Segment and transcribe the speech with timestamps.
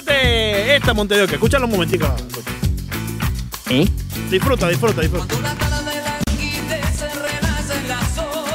[0.00, 2.06] Escúchate esta Montevideo, escúchalo un momentico.
[3.68, 3.86] ¿Eh?
[4.30, 5.34] Disfruta, disfruta, disfruta.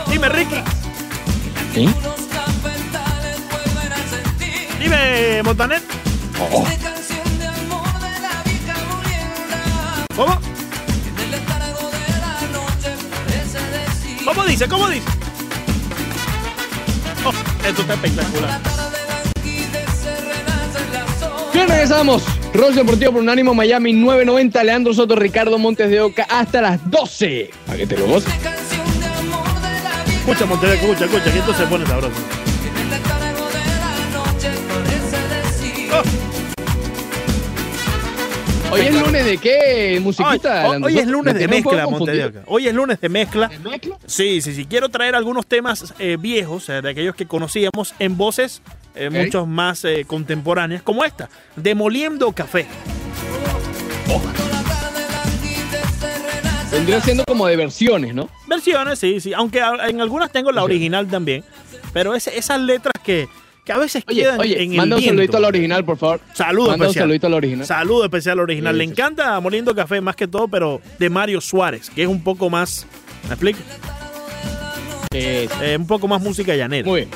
[0.10, 0.56] Dime, Ricky.
[1.76, 1.94] ¿Eh?
[4.80, 5.84] Dime, Montanet.
[6.40, 6.68] Oh.
[10.16, 10.40] ¿Cómo?
[14.26, 14.68] ¿Cómo dice?
[14.68, 15.06] ¿Cómo dice?
[17.24, 17.34] Oh,
[17.68, 18.75] esto está espectacular.
[21.56, 22.22] Bien, regresamos.
[22.54, 24.62] Rollo Deportivo por Unánimo Miami 990.
[24.62, 27.50] Leandro Soto, Ricardo Montes de Oca hasta las 12.
[27.66, 28.28] Para que te lo goces.
[28.34, 28.54] Escucha,
[30.74, 32.12] escucha, escucha, que esto se pone sabroso.
[35.92, 36.04] Oh,
[38.74, 40.68] Hoy es lunes de qué musiquita.
[40.68, 41.88] hoy- es lunes de mezcla.
[41.88, 42.44] Montevideo.
[42.48, 43.48] Hoy es lunes de mezcla.
[43.48, 43.98] ¿De mezcla?
[44.06, 44.66] Sí, sí, sí.
[44.66, 48.62] Quiero traer algunos temas eh, viejos, eh, de aquellos que conocíamos, en voces
[48.96, 52.66] eh, muchos más eh, contemporáneas, como esta, Demoliendo Café.
[56.72, 58.30] Vendría siendo como de versiones, ¿no?
[58.48, 59.34] Versiones, sí, sí.
[59.34, 61.44] Aunque en algunas tengo la original también.
[61.94, 63.30] Pero esas letras que,
[63.64, 65.16] que a veces Oye, quedan oye, en el manda un viento.
[65.16, 66.20] saludito al original, por favor.
[66.34, 67.04] Saludo Manda un especial.
[67.04, 67.66] saludito al original.
[67.66, 68.74] Saludo especial al original.
[68.74, 68.92] Sí, Le sí.
[68.92, 72.86] encanta Moliendo Café más que todo, pero de Mario Suárez, que es un poco más.
[73.24, 73.60] ¿Me explico?
[75.14, 76.86] Eh, Eh, un poco más música llanera.
[76.86, 77.10] muy bien.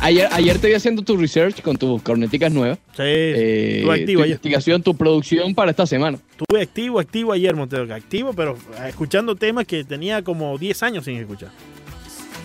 [0.00, 2.78] Ayer, ayer te vi haciendo tu research con tus corneticas nuevas.
[2.96, 4.30] sí, Eh, estuve activo tu ayer.
[4.36, 6.18] investigación, tu producción para esta semana.
[6.30, 7.92] Estuve activo, activo ayer, Montero.
[7.94, 11.50] Activo, pero eh, escuchando temas que tenía como 10 años sin escuchar.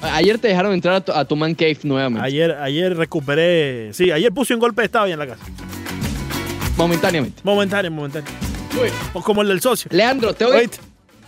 [0.02, 2.26] Ayer te dejaron entrar a tu, a tu man cave nuevamente.
[2.28, 3.92] Ayer, ayer recuperé.
[3.94, 5.44] Sí, ayer puse un golpe de estado ahí en la casa.
[6.78, 7.42] Momentáneamente.
[7.44, 8.30] Momentáneo, momentáneo.
[8.74, 8.94] Muy bien.
[9.14, 9.90] O como el del socio.
[9.94, 10.70] Leandro, te voy.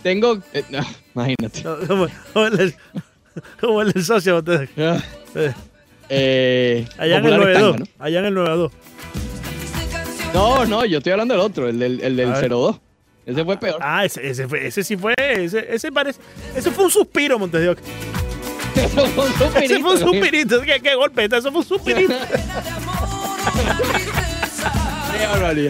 [0.02, 0.38] Tengo.
[0.52, 0.80] eh, no,
[1.14, 1.62] imagínate.
[3.60, 4.42] como el del socio.
[4.78, 4.98] Ah,
[6.08, 7.74] Eh, Allá en el Popular 92.
[7.80, 8.72] Estanga, Allá en el 92.
[10.34, 10.64] ¿no?
[10.66, 12.48] no, yo estoy hablando del otro, el del, el del A ver.
[12.50, 12.76] 02.
[13.26, 13.78] Ese fue peor.
[13.82, 15.14] Ah, ese, ese, fue- ese sí fue.
[15.18, 16.20] Ese, ese parece.
[16.54, 17.76] Ese fue un suspiro, Montes
[18.76, 20.60] Eso fue un Ese suspirito, fue un suspirito.
[20.60, 21.24] ¿Qué, qué golpe?
[21.24, 22.14] Eso fue un suspirito.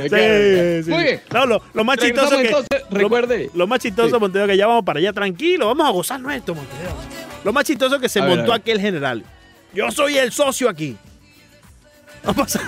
[0.04, 0.90] Sí, sí.
[0.90, 1.20] Muy bien.
[1.32, 2.46] No, lo, lo más chistoso que.
[2.46, 3.50] entonces, recuerde.
[3.54, 4.20] Lo, lo más chistoso, Sí.
[4.20, 5.66] Montevideo, que ya vamos para allá tranquilo.
[5.68, 6.90] Vamos a gozarnos esto, Montevideo.
[7.44, 8.60] Lo más chistoso que se A montó ver.
[8.60, 9.22] aquel general.
[9.72, 10.96] Yo soy el socio aquí.
[12.24, 12.60] No pasa.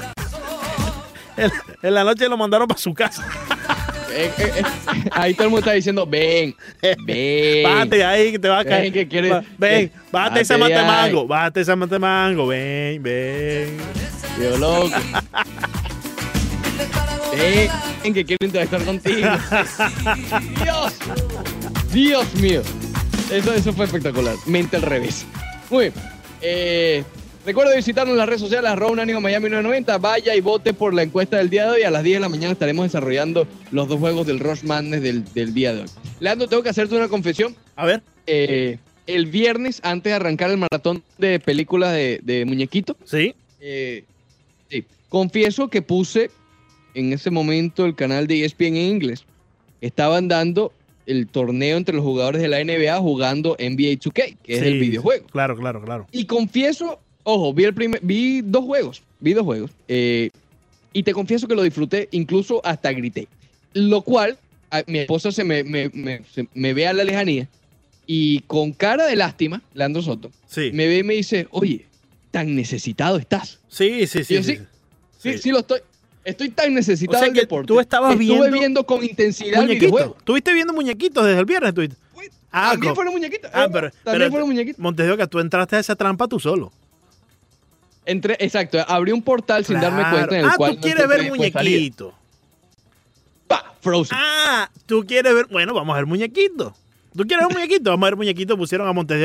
[1.37, 1.51] En,
[1.83, 3.25] en la noche lo mandaron para su casa.
[4.11, 4.62] Eh, eh, eh,
[5.12, 6.55] ahí todo el mundo está diciendo, ven,
[7.05, 7.62] ven.
[7.62, 8.83] Bájate ahí que te va a caer.
[8.84, 11.03] Ven, que quieres- ven, que- bájate ese bájate de mate ahí.
[11.12, 11.27] mango.
[11.28, 12.47] Bájate ese mate mango.
[12.49, 13.77] Ven, ven.
[14.43, 14.91] Yo loco.
[18.03, 19.28] Ven, que quiero interactuar contigo.
[20.65, 20.95] Dios.
[21.93, 22.62] Dios mío.
[23.31, 24.34] Eso, eso fue espectacular.
[24.47, 25.27] Mente al revés.
[25.71, 25.94] Muy bien.
[26.41, 27.05] Eh,
[27.44, 29.99] recuerda visitarnos en las redes sociales, arroba Unánimo Miami 990.
[29.99, 31.83] Vaya y vote por la encuesta del día de hoy.
[31.83, 35.25] A las 10 de la mañana estaremos desarrollando los dos juegos del Rush Madness del,
[35.34, 35.89] del día de hoy.
[36.21, 37.55] Leandro, tengo que hacerte una confesión.
[37.77, 38.03] A ver.
[38.27, 43.34] Eh, el viernes, antes de arrancar el maratón de películas de, de muñequito, Sí.
[43.60, 44.05] eh,
[44.71, 44.84] sí.
[45.09, 46.31] Confieso que puse
[46.95, 49.25] en ese momento el canal de ESPN en inglés.
[49.81, 50.72] Estaban dando
[51.09, 55.27] el torneo entre los jugadores de la NBA jugando NBA 2K, que es el videojuego.
[55.29, 56.07] Claro, claro, claro.
[56.13, 59.71] Y confieso, ojo, vi el primer, vi dos juegos, vi dos juegos.
[59.89, 60.31] eh,
[60.93, 63.29] y te confieso que lo disfruté, incluso hasta grité.
[63.75, 64.39] Lo cual,
[64.71, 67.47] a- mi esposa se me, me, me- se- me ve a la lejanía
[68.07, 70.71] y con cara de lástima, Leandro Soto, Sí.
[70.73, 71.85] me ve y me dice, oye,
[72.31, 73.61] tan necesitado estás.
[73.69, 74.35] Sí, sí, sí.
[74.35, 74.63] Yo sí, sí.
[75.33, 75.81] Sí, sí, lo estoy.
[76.28, 77.66] Estoy tan necesitado O sea del que deporte.
[77.69, 80.16] tú estabas Estuve viendo con intensidad el videojuego.
[80.25, 81.72] ¿Tuviste viendo muñequitos desde el viernes?
[81.72, 81.97] ¿Tuviste?
[82.53, 83.50] Ah, También fueron muñequitos.
[83.55, 84.78] Ah, eh, pero, también pero- fueron muñequitos.
[84.78, 86.71] Montes tú entraste a esa trampa tú solo.
[88.05, 91.28] Entré, exacto, abrí un portal sin darme cuenta en el ah, cual tú quieres ver
[91.31, 92.15] muñequitos.
[93.47, 94.19] Pa, Frozen.
[94.21, 95.47] Ah, tú quieres ver.
[95.50, 96.72] Bueno, vamos a ver muñequitos.
[97.16, 97.84] ¿Tú quieres ver muñequitos?
[97.91, 98.56] Vamos a ver muñequitos.
[98.56, 99.19] Pusieron a Montes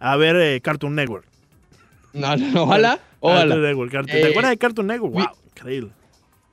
[0.00, 1.24] a ver eh, Cartoon Network.
[2.12, 3.56] No, no, ojalá, Cartoon ojalá.
[3.56, 5.14] Network, Cartoon- Eh, ¿Te acuerdas de Cartoon Network?
[5.14, 5.90] Wow, increíble.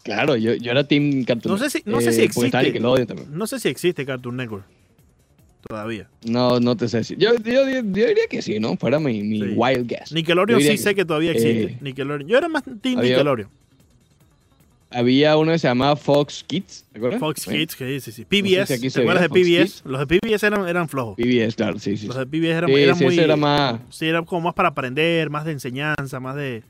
[0.04, 3.06] Claro, yo, yo era Team Cartoon No sé si, no sé si Eh, estaba existe.
[3.06, 3.28] También.
[3.38, 4.66] No sé si existe Cartoon Network.
[5.68, 6.10] Todavía.
[6.26, 7.18] No, no te sé decir.
[7.18, 8.76] Yo, yo, yo diría que sí, ¿no?
[8.76, 9.54] Fuera mi, mi Sí.
[9.56, 10.12] wild guess.
[10.12, 11.64] Nickelodeon sí sé que todavía existe.
[11.64, 12.28] eh, Nickelodeon.
[12.28, 13.50] Yo era más Team había- Nickelodeon.
[14.96, 17.20] Había uno que se llamaba Fox Kids, ¿te acuerdas?
[17.20, 18.26] Fox Kids, que sí, sí.
[18.26, 18.78] PBS.
[18.78, 19.82] ¿Te acuerdas de Fox PBS?
[19.86, 21.16] Los de PBS eran, eran flojos.
[21.18, 22.06] PBS, claro, sí, sí.
[22.06, 23.18] Los de PBS eran, Sí, eran muy.
[23.20, 26.62] era más, Sí, era como más para aprender, más de enseñanza, más de.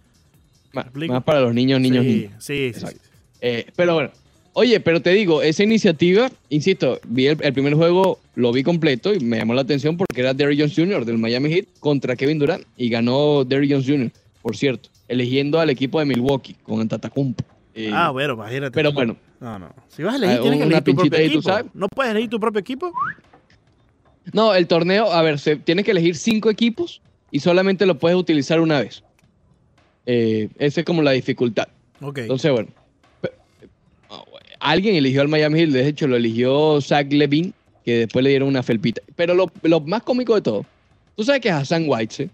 [0.72, 2.32] más, para los niños, niños, sí, niños.
[2.40, 3.00] Sí, sí, Exacto.
[3.04, 3.10] sí.
[3.46, 4.10] Eh, pero bueno,
[4.54, 9.14] oye, pero te digo, esa iniciativa, insisto, vi el, el primer juego, lo vi completo
[9.14, 11.04] y me llamó la atención porque era Derrick Jones Jr.
[11.04, 14.12] del Miami Heat contra Kevin Durant y ganó Derrick Jones Jr.,
[14.42, 14.88] por cierto.
[15.10, 17.44] eligiendo al equipo de Milwaukee con Antetokounmpo.
[17.76, 18.72] Eh, Ah, bueno, imagínate.
[18.72, 19.74] pero bueno, No, no.
[19.90, 21.42] Si vas a elegir, Ah, tienes que elegir tu propio ahí, ¿tú equipo.
[21.50, 21.66] sabes?
[21.74, 22.92] ¿No puedes elegir tu propio equipo?
[24.32, 28.18] no, el torneo, a ver, se, tienes que elegir cinco equipos y solamente lo puedes
[28.18, 29.04] utilizar una vez.
[30.06, 31.68] Eh, esa es como la dificultad.
[32.02, 32.20] Ok.
[32.20, 32.70] Entonces, bueno,
[34.72, 37.52] alguien eligió al Miami Heat, de hecho lo eligió Zach Levine,
[37.86, 39.02] que después le dieron una felpita.
[39.16, 40.66] Pero lo, lo más cómico de todo,
[41.16, 42.30] tú sabes que Hassan Whiteside,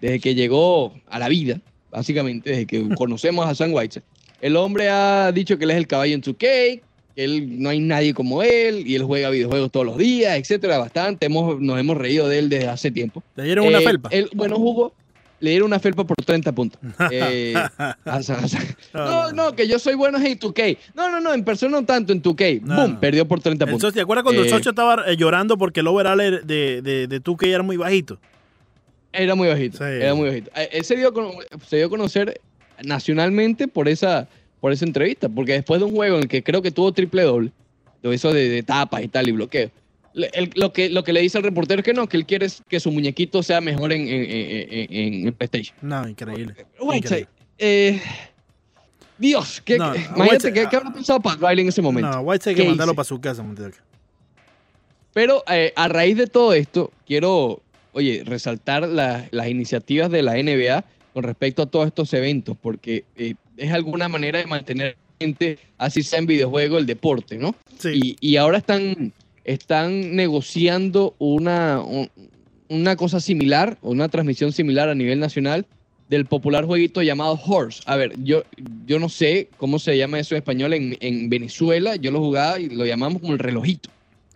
[0.00, 4.04] desde que llegó a la vida, básicamente, desde que conocemos a Hassan Whiteside,
[4.40, 6.82] el hombre ha dicho que él es el caballo en su cake,
[7.14, 10.78] que él, no hay nadie como él, y él juega videojuegos todos los días, etcétera,
[10.78, 11.26] bastante.
[11.26, 13.22] Hemos, nos hemos reído de él desde hace tiempo.
[13.36, 14.08] ¿Te dieron una Eh, felpa?
[14.10, 14.94] él, bueno, jugó,
[15.42, 16.80] le dieron una felpa por 30 puntos.
[17.10, 17.52] Eh,
[18.94, 20.78] no, no, que yo soy bueno en 2K.
[20.94, 22.62] No, no, no, en persona no tanto, en 2K.
[22.62, 23.00] No, Boom, no.
[23.00, 23.92] perdió por 30 El puntos.
[23.92, 27.22] ¿Te acuerdas cuando el Eh, socio estaba eh, llorando porque el overall de, de, de
[27.22, 28.18] 2K era muy bajito?
[29.12, 29.84] Era muy bajito, Sí.
[29.84, 30.50] era muy bajito.
[30.54, 31.12] Él se dio,
[31.68, 32.40] se dio a conocer
[32.82, 34.28] nacionalmente por esa,
[34.60, 37.22] por esa entrevista, porque después de un juego en el que creo que tuvo triple
[37.22, 37.50] doble,
[38.02, 39.70] lo hizo de, de tapas y tal y bloqueo.
[40.14, 42.62] Lo, que, lo que le dice al reportero es que no, que él quiere es
[42.68, 44.26] que su muñequito sea mejor en, en,
[44.90, 45.76] en- en- PlayStation.
[45.82, 46.54] No, increíble.
[46.80, 47.26] Whiteside,
[47.58, 48.00] eh,
[49.18, 52.10] Dios, ¿qué, No, imagínate Whiteside- qué, qué habrá pensado Pat Riley en ese momento.
[52.10, 52.96] No, White hay que ¿Qué mandarlo hice?
[52.96, 53.44] para su casa.
[55.12, 57.60] Pero eh, a raíz de todo esto, quiero,
[57.92, 63.04] oye, resaltar la- las iniciativas de la NBA con respecto a todos estos eventos, porque
[63.16, 67.54] eh, es alguna manera de mantener gente, así sea en videojuego, el deporte, ¿no?
[67.78, 68.16] Sí.
[68.20, 69.12] Y, y ahora están,
[69.44, 72.10] están negociando una, un-
[72.68, 75.66] una cosa similar, una transmisión similar a nivel nacional
[76.08, 77.82] del popular jueguito llamado Horse.
[77.86, 78.42] A ver, yo,
[78.86, 82.58] yo no sé cómo se llama eso en español en, en Venezuela, yo lo jugaba
[82.60, 83.88] y lo llamamos como el relojito.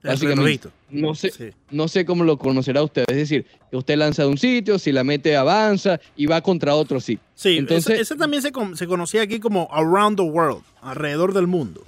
[0.03, 0.71] El relojito.
[0.89, 1.45] No sé, Sí.
[1.73, 3.05] no sé cómo lo conocerá usted.
[3.09, 6.77] Es decir, que usted lanza de un sitio, si la mete avanza y va contra
[6.77, 7.19] otro sí.
[7.35, 11.35] Sí, Entonces- ese, ese también se, con- se conocía aquí como Around the World, alrededor
[11.35, 11.83] del mundo.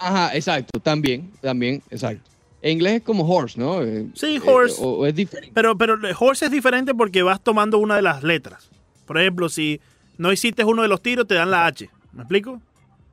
[0.00, 2.28] Ajá, exacto, también, también, exacto.
[2.62, 3.82] En inglés es como horse, ¿no?
[3.82, 4.76] Eh, Sí, eh, horse.
[4.80, 5.52] o, o es diferente.
[5.54, 8.68] Pero, pero horse es diferente porque vas tomando una de las letras.
[9.06, 9.80] Por ejemplo, si
[10.18, 11.88] no hiciste uno de los tiros, te dan la H.
[12.12, 12.60] ¿Me explico?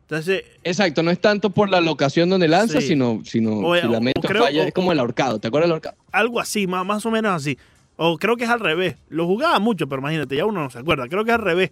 [0.04, 2.88] Entonces, Exacto, no es tanto por la locación donde lanza, Sí.
[2.90, 5.40] sino, sino O- si la creo- falla, es como el ahorcado.
[5.40, 5.98] ¿Te acuerdas del ahorcado?
[6.12, 7.58] algo así, más, más o menos así.
[7.98, 8.96] O creo que es al revés.
[9.10, 11.08] Lo jugaba mucho, pero imagínate, ya uno no se acuerda.
[11.10, 11.72] Creo que es al revés.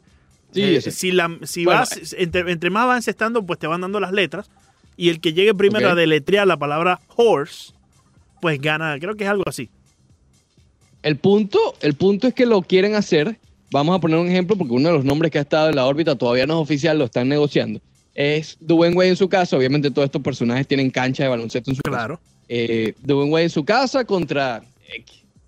[0.52, 3.82] Sí, Eh, si la, si Bueno, vas, entre, entre más van estando, pues te van
[3.82, 4.50] dando las letras.
[4.98, 7.74] Y el que llegue primero a deletrear la palabra horse,
[8.42, 8.98] pues gana.
[9.00, 9.70] Creo que es algo así.
[11.04, 13.38] El punto, el punto es que lo quieren hacer.
[13.72, 15.86] Vamos a poner un ejemplo porque uno de los nombres que ha estado en la
[15.86, 17.82] órbita todavía no es oficial, lo están negociando.
[18.14, 19.58] Es Dwayne Wade en su casa.
[19.58, 21.98] Obviamente todos estos personajes tienen cancha de baloncesto en su casa.
[21.98, 22.20] Claro.
[22.48, 24.64] eh, Dwayne Wade en su casa contra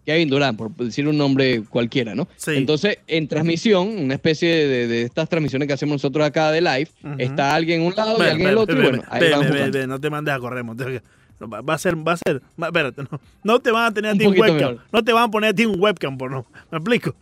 [0.08, 2.30] Kevin Durant, por decir un nombre cualquiera, ¿no?
[2.38, 2.52] Sí.
[2.56, 6.88] Entonces, en transmisión, una especie de, de estas transmisiones que hacemos nosotros acá de live,
[7.04, 7.16] Ujú.
[7.20, 9.08] está alguien en un lado y Ve, alguien en el otro, ve, y bueno, ve,
[9.12, 9.80] ahí van ve, jugando.
[9.80, 11.02] ve, no te mandes a correr, Montes.
[11.44, 14.14] Va a ser, va a ser, va- espérate, no, no te van a tener a
[14.16, 14.56] ti un webcam.
[14.56, 14.80] mejor.
[14.94, 16.46] No te van a poner a ti un webcam, por no.
[16.72, 17.14] ¿Me explico?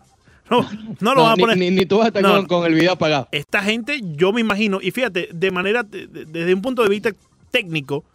[0.51, 0.61] No,
[1.01, 1.57] no lo No, van a poner.
[1.57, 2.35] ni- ni tú vas a estar No.
[2.35, 3.27] con, con el video apagado.
[3.31, 7.09] Esta gente, yo me imagino, y fíjate, de manera, de- desde un punto de vista
[7.49, 8.05] técnico,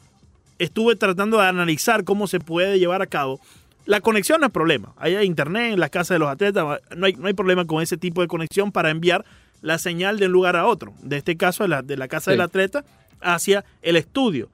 [0.61, 3.41] estuve tratando de analizar cómo se puede llevar a cabo.
[3.87, 4.93] La conexión no es problema.
[4.99, 6.65] Hay internet en las casas de los atletas,
[6.97, 9.25] no hay, no hay problema con ese tipo de conexión para enviar
[9.63, 10.93] la señal de un lugar a otro.
[11.03, 12.31] De este caso, de la, de la casa Sí.
[12.33, 12.85] del atleta
[13.21, 14.49] hacia el estudio.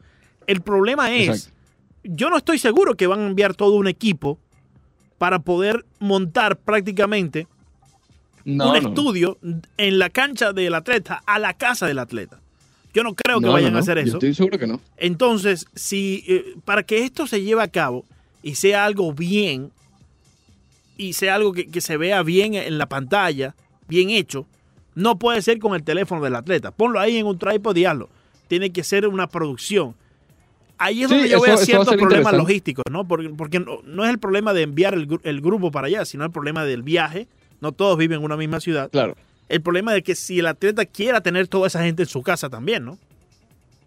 [0.46, 1.52] El problema es, Exacto.
[2.04, 4.38] yo no estoy seguro que van a enviar todo un equipo
[5.18, 7.46] para poder montar prácticamente
[8.44, 8.88] No, un no.
[8.88, 9.38] estudio
[9.76, 12.38] en la cancha del atleta a la casa del atleta.
[12.94, 14.16] Yo no creo que No, vayan a hacer Yo eso.
[14.16, 14.80] estoy seguro que no.
[14.96, 18.04] Entonces, si eh, para que esto se lleve a cabo
[18.46, 19.72] y sea algo bien
[20.96, 23.56] y sea algo que, que se vea bien en la pantalla,
[23.88, 24.46] bien hecho,
[24.94, 26.70] no puede ser con el teléfono del atleta.
[26.70, 28.08] Ponlo ahí en un tripod y hazlo.
[28.46, 29.96] Tiene que ser una producción.
[30.78, 33.08] Ahí es Sí, donde yo veo ciertos problemas logísticos, ¿no?
[33.08, 36.24] Porque, porque no, no es el problema de enviar el, el grupo para allá, sino
[36.24, 37.26] el problema del viaje.
[37.60, 38.90] No todos viven en una misma ciudad.
[38.92, 39.16] Claro.
[39.48, 42.48] El problema de que si el atleta quiera tener toda esa gente en su casa
[42.48, 42.96] también, ¿no?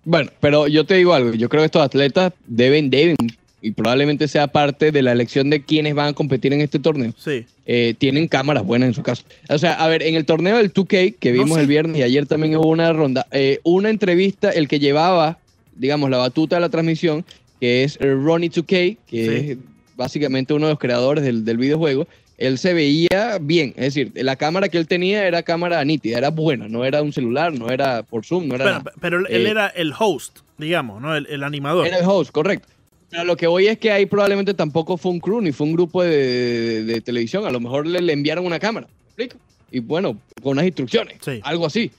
[0.03, 3.15] Bueno, pero yo te digo algo, yo creo que estos atletas deben, deben,
[3.61, 7.13] y probablemente sea parte de la elección de quienes van a competir en este torneo.
[7.17, 7.45] Sí.
[7.65, 9.23] eh, tienen cámaras buenas en su casa.
[9.49, 12.03] O sea, a ver, en el torneo del 2K que No vimos el viernes y
[12.03, 15.37] ayer también hubo una ronda, eh, una entrevista, el que llevaba,
[15.75, 17.23] digamos, la batuta de la transmisión,
[17.59, 19.51] que es eh, Ronnie 2K, que Sí.
[19.51, 19.57] es
[19.95, 24.37] básicamente uno de los creadores del, del videojuego, él se veía bien, es decir, la
[24.37, 28.01] cámara que él tenía era cámara nítida, era buena, no era un celular, no era
[28.03, 28.91] por Zoom, no era Pero, nada.
[29.01, 31.15] pero él, él Eh, era el host, digamos, ¿no?
[31.17, 31.85] El, el animador.
[31.85, 32.67] Era el host, correcto.
[33.11, 36.03] Lo que voy es que ahí probablemente tampoco fue un crew ni fue un grupo
[36.03, 37.45] de, de- de televisión.
[37.45, 38.87] A lo mejor le, le enviaron una cámara.
[38.87, 39.37] ¿me explico?
[39.71, 41.39] Y bueno, con unas instrucciones, Sí.
[41.43, 41.91] algo así.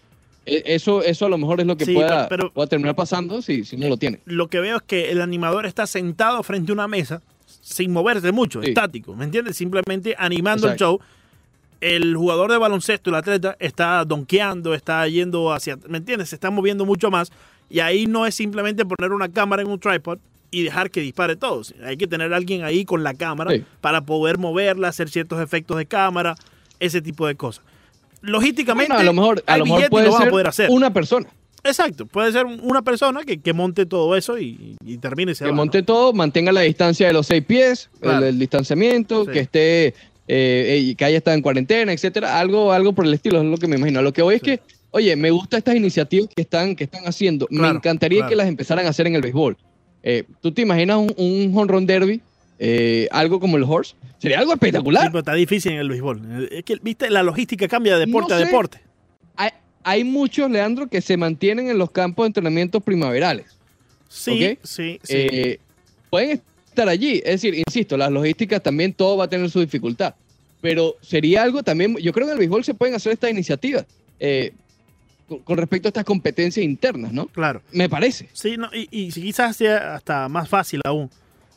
[0.47, 2.95] E- Eso, eso a lo mejor es lo que Sí, pueda, pero- pero- pueda terminar
[2.95, 4.21] pasando si, si no lo tiene.
[4.25, 7.21] Lo que veo es que el animador está sentado frente a una mesa
[7.61, 8.69] sin moverse mucho, Sí.
[8.69, 9.57] estático, ¿me entiendes?
[9.57, 10.85] Simplemente animando Exacto.
[10.85, 11.01] el show.
[11.81, 16.29] El jugador de baloncesto, el atleta, está donkeando, está yendo hacia, ¿me entiendes?
[16.29, 17.33] Se está moviendo mucho más
[17.71, 20.19] y ahí no es simplemente poner una cámara en un tripod
[20.51, 21.63] y dejar que dispare todo.
[21.85, 23.65] Hay que tener a alguien ahí con la cámara Sí.
[23.81, 26.35] para poder moverla, hacer ciertos efectos de cámara,
[26.81, 27.65] ese tipo de cosas.
[28.23, 30.71] Logísticamente, Bueno, a lo mejor, a lo mejor puede lo van a ser poder hacer.
[30.71, 31.27] una persona
[31.63, 35.45] Exacto, puede ser una persona que, que monte todo eso y, y termine y se
[35.45, 35.85] que va, monte ¿no?
[35.85, 38.27] todo, mantenga la distancia de los seis pies, el- Claro.
[38.27, 39.31] el, distanciamiento, Sí.
[39.33, 39.95] que esté,
[40.27, 43.69] eh, que haya estado en cuarentena, etcétera, algo, algo por el estilo, es lo que
[43.69, 44.01] me imagino.
[44.01, 47.47] Lo que voy es que, oye, me gustan estas iniciativas que están, que están haciendo.
[47.51, 48.31] me encantaría claro.
[48.31, 49.59] que las empezaran a hacer en el béisbol.
[50.03, 52.21] Eh, ¿Tú te imaginas un, run derby?
[52.63, 55.07] eh, algo como el horse, sería algo Sí, espectacular.
[55.07, 56.49] pero está difícil en el béisbol.
[56.53, 58.81] Es que, viste, la logística cambia de deporte No a deporte.
[59.37, 59.51] Hay,
[59.83, 63.47] hay muchos, Leandro, que se mantienen en los campos de entrenamiento primaverales.
[64.09, 65.15] Sí, sí, sí.
[65.15, 65.59] eh,
[66.11, 67.19] pueden estar allí.
[67.25, 70.15] Es decir, insisto, las logísticas también todo va a tener su dificultad.
[70.61, 73.87] Pero sería algo también, yo creo que en el béisbol se pueden hacer estas iniciativas
[74.19, 74.53] eh,
[75.39, 77.27] con, respecto a estas competencias internas, ¿no?
[77.27, 77.63] claro.
[77.73, 78.29] Me parece.
[78.33, 81.09] Sí, no, y, y quizás sea hasta más fácil aún.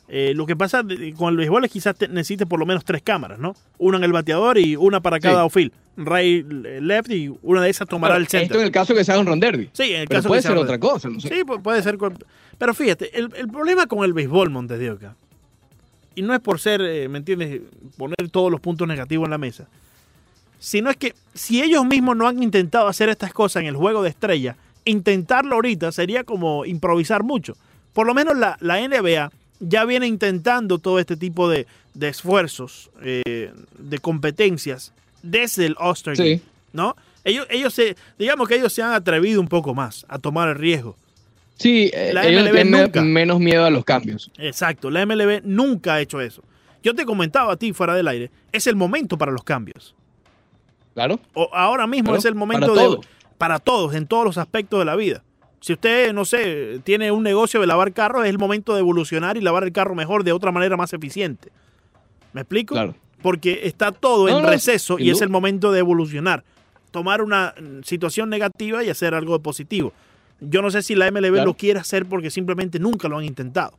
[0.06, 0.82] Eh, lo que pasa
[1.16, 3.56] con el béisbol es quizás te- necesites por lo menos tres cámaras, ¿no?
[3.78, 5.40] Una en el bateador y una para cada Sí.
[5.40, 5.72] outfield.
[5.96, 6.44] Right,
[6.82, 8.44] left y una de esas tomará Claro, el centro.
[8.46, 9.70] esto en el caso que se haga un ron derby.
[9.72, 11.28] Sí, en el Pero caso puede que sea ser otra cosa, no sé.
[11.28, 11.96] Sí, pu- puede ser.
[12.58, 15.16] Pero fíjate, el, el problema con el béisbol, Montes de Oca,
[16.16, 17.62] y no es por ser, eh, ¿me entiendes?,
[17.96, 19.68] poner todos los puntos negativos en la mesa,
[20.64, 24.02] sino es que si ellos mismos no han intentado hacer estas cosas en el juego
[24.02, 24.56] de estrella,
[24.86, 27.54] intentarlo ahorita sería como improvisar mucho.
[27.92, 29.30] Por lo menos la, la NBA
[29.60, 34.92] ya viene intentando todo este tipo de, de esfuerzos, eh, de competencias,
[35.22, 36.40] desde el All-Star Sí.
[36.72, 36.96] ¿no?
[37.24, 40.54] Ellos, ellos se, digamos que ellos se han atrevido un poco más a tomar el
[40.56, 40.96] riesgo.
[41.56, 43.02] Sí, eh, La ellos MLB tienen nunca.
[43.02, 44.30] menos miedo a los cambios.
[44.38, 46.42] Exacto, la MLB nunca ha hecho eso.
[46.82, 49.94] Yo te comentaba a ti fuera del aire, es el momento para los cambios.
[50.94, 51.18] Claro.
[51.34, 53.00] O ahora mismo Claro, es el momento para de todo.
[53.38, 55.22] para todos en todos los aspectos de la vida.
[55.60, 59.36] Si usted, no sé, tiene un negocio de lavar carros, es el momento de evolucionar
[59.36, 61.48] y lavar el carro mejor de otra manera más eficiente.
[62.32, 62.74] ¿Me explico?
[62.74, 62.94] Claro.
[63.22, 66.44] Porque está todo No, en no, receso y es el momento de evolucionar.
[66.90, 69.92] Tomar una mm, situación negativa y hacer algo de positivo.
[70.40, 71.44] Yo no sé si la MLB Claro.
[71.46, 73.78] lo quiere hacer porque simplemente nunca lo han intentado.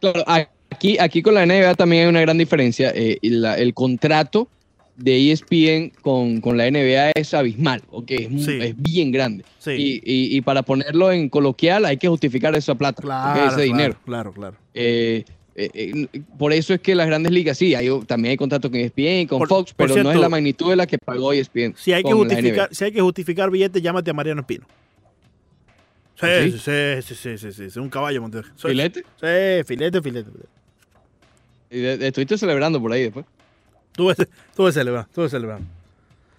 [0.00, 2.90] Claro, aquí, aquí con la NBA también hay una gran diferencia.
[2.94, 4.48] eh, la- el contrato
[4.96, 8.10] de ESPN con, con la NBA es abismal, ¿ok?
[8.12, 8.58] Es, mu- Sí.
[8.60, 9.44] es bien grande.
[9.58, 9.72] Sí.
[9.72, 13.94] Y, y- y para ponerlo en coloquial hay que justificar esa plata, ese dinero.
[14.04, 14.56] Claro, claro.
[14.74, 15.24] Eh,
[15.54, 15.70] eh,
[16.12, 19.26] eh, por eso es que las grandes ligas, sí, hay, también hay contrato con ESPN,
[19.26, 21.74] con Por- Fox, pero no es la magnitud de la que pagó ESPN.
[21.76, 24.66] Si hay, que con justificar, si hay que justificar billetes, llámate a Mariano Espino.
[26.18, 26.50] Sí, ¿Ah, sí,
[27.04, 27.14] sí?
[27.14, 28.48] sí, sí, sí, sí, un caballo, Montero.
[28.54, 29.02] Soy- ¿Filete?
[29.20, 30.30] Sí, filete, filete.
[31.70, 33.26] Y de- de- estuviste celebrando por ahí después.
[33.96, 34.14] Tuve,
[34.54, 35.66] tuve celebrando, tuve celebrando.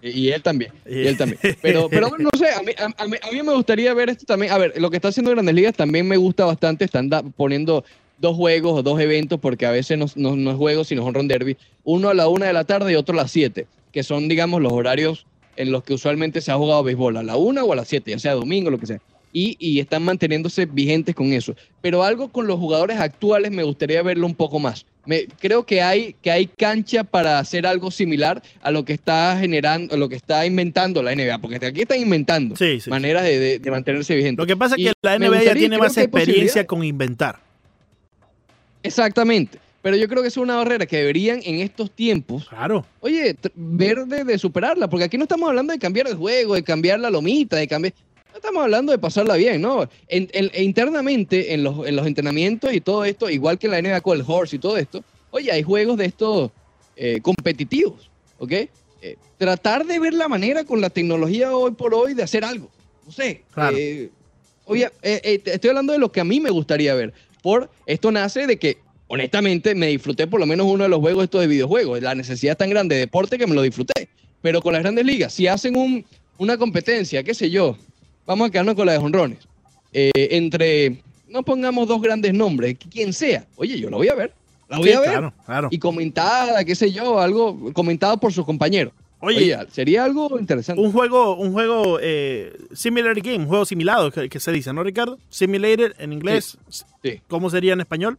[0.00, 0.72] Y, y él también.
[0.88, 1.40] Y él también.
[1.60, 4.24] Pero, pero no sé, a mí, a, a mí, a mí me gustaría ver esto
[4.26, 4.52] también.
[4.52, 6.84] A ver, lo que está haciendo Grandes Ligas también me gusta bastante.
[6.84, 7.84] Están da- poniendo
[8.18, 11.08] dos juegos o dos eventos, porque a veces no, no- no es juego, sino es
[11.08, 11.56] un ron derby.
[11.84, 14.62] Uno a la una de la tarde y otro a las siete, que son, digamos,
[14.62, 17.76] los horarios en los que usualmente se ha jugado béisbol, a la una o a
[17.76, 19.00] las siete, ya sea domingo, lo que sea.
[19.32, 21.54] Y, y están manteniéndose vigentes con eso.
[21.82, 24.86] Pero algo con los jugadores actuales me gustaría verlo un poco más.
[25.08, 29.38] Me, creo que hay, que hay cancha para hacer algo similar a lo que está
[29.40, 32.90] generando, a lo que está inventando la NBA, porque aquí están inventando Sí, sí.
[32.90, 34.42] maneras de, de- de mantenerse vigentes.
[34.42, 37.40] Lo que pasa es Y que la NBA ya tiene más experiencia con inventar.
[38.82, 39.58] Exactamente.
[39.80, 42.84] Pero yo creo que es una barrera que deberían en estos tiempos, Claro.
[43.00, 46.62] oye, ver de, de superarla, porque aquí no estamos hablando de cambiar el juego, de
[46.64, 47.94] cambiar la lomita, de cambiar...
[48.38, 49.88] Estamos hablando de pasarla bien, ¿no?
[50.06, 53.78] En- en- internamente, en los, en los entrenamientos y todo esto, igual que en la
[53.82, 56.50] NBA con el Horse y todo esto, oye, hay juegos de estos
[56.96, 58.52] eh, competitivos, ¿ok?
[58.52, 58.68] Eh,
[59.38, 62.70] tratar de ver la manera con la tecnología hoy por hoy de hacer algo.
[63.04, 63.42] No sé.
[63.52, 63.76] Claro.
[63.76, 64.08] eh,
[64.66, 67.12] oye, estoy hablando de lo que a mí me gustaría ver.
[67.42, 68.78] Por esto nace de que,
[69.08, 72.00] honestamente, me disfruté por lo menos uno de los juegos estos de videojuegos.
[72.02, 74.08] La necesidad es tan grande de deporte que me lo disfruté.
[74.42, 76.04] Pero con las grandes ligas, si hacen un,
[76.36, 77.76] una competencia, qué sé yo,
[78.28, 79.38] vamos a quedarnos con la de jonrones.
[79.92, 83.44] eh, entre, no pongamos dos grandes nombres, quien sea.
[83.56, 84.32] Oye, yo la voy a ver.
[84.68, 85.10] La voy Sí, a ver.
[85.10, 85.68] claro, claro.
[85.72, 88.92] Y comentada, qué sé yo, algo comentado por sus compañeros.
[89.20, 90.80] Oye, Oye, sería algo interesante.
[90.80, 94.84] un juego, un juego eh, similar game, un juego similado que, que se dice, ¿no,
[94.84, 95.18] Ricardo?
[95.30, 96.56] Simulated en inglés.
[97.02, 97.20] Sí.
[97.26, 98.16] ¿Cómo sería en español?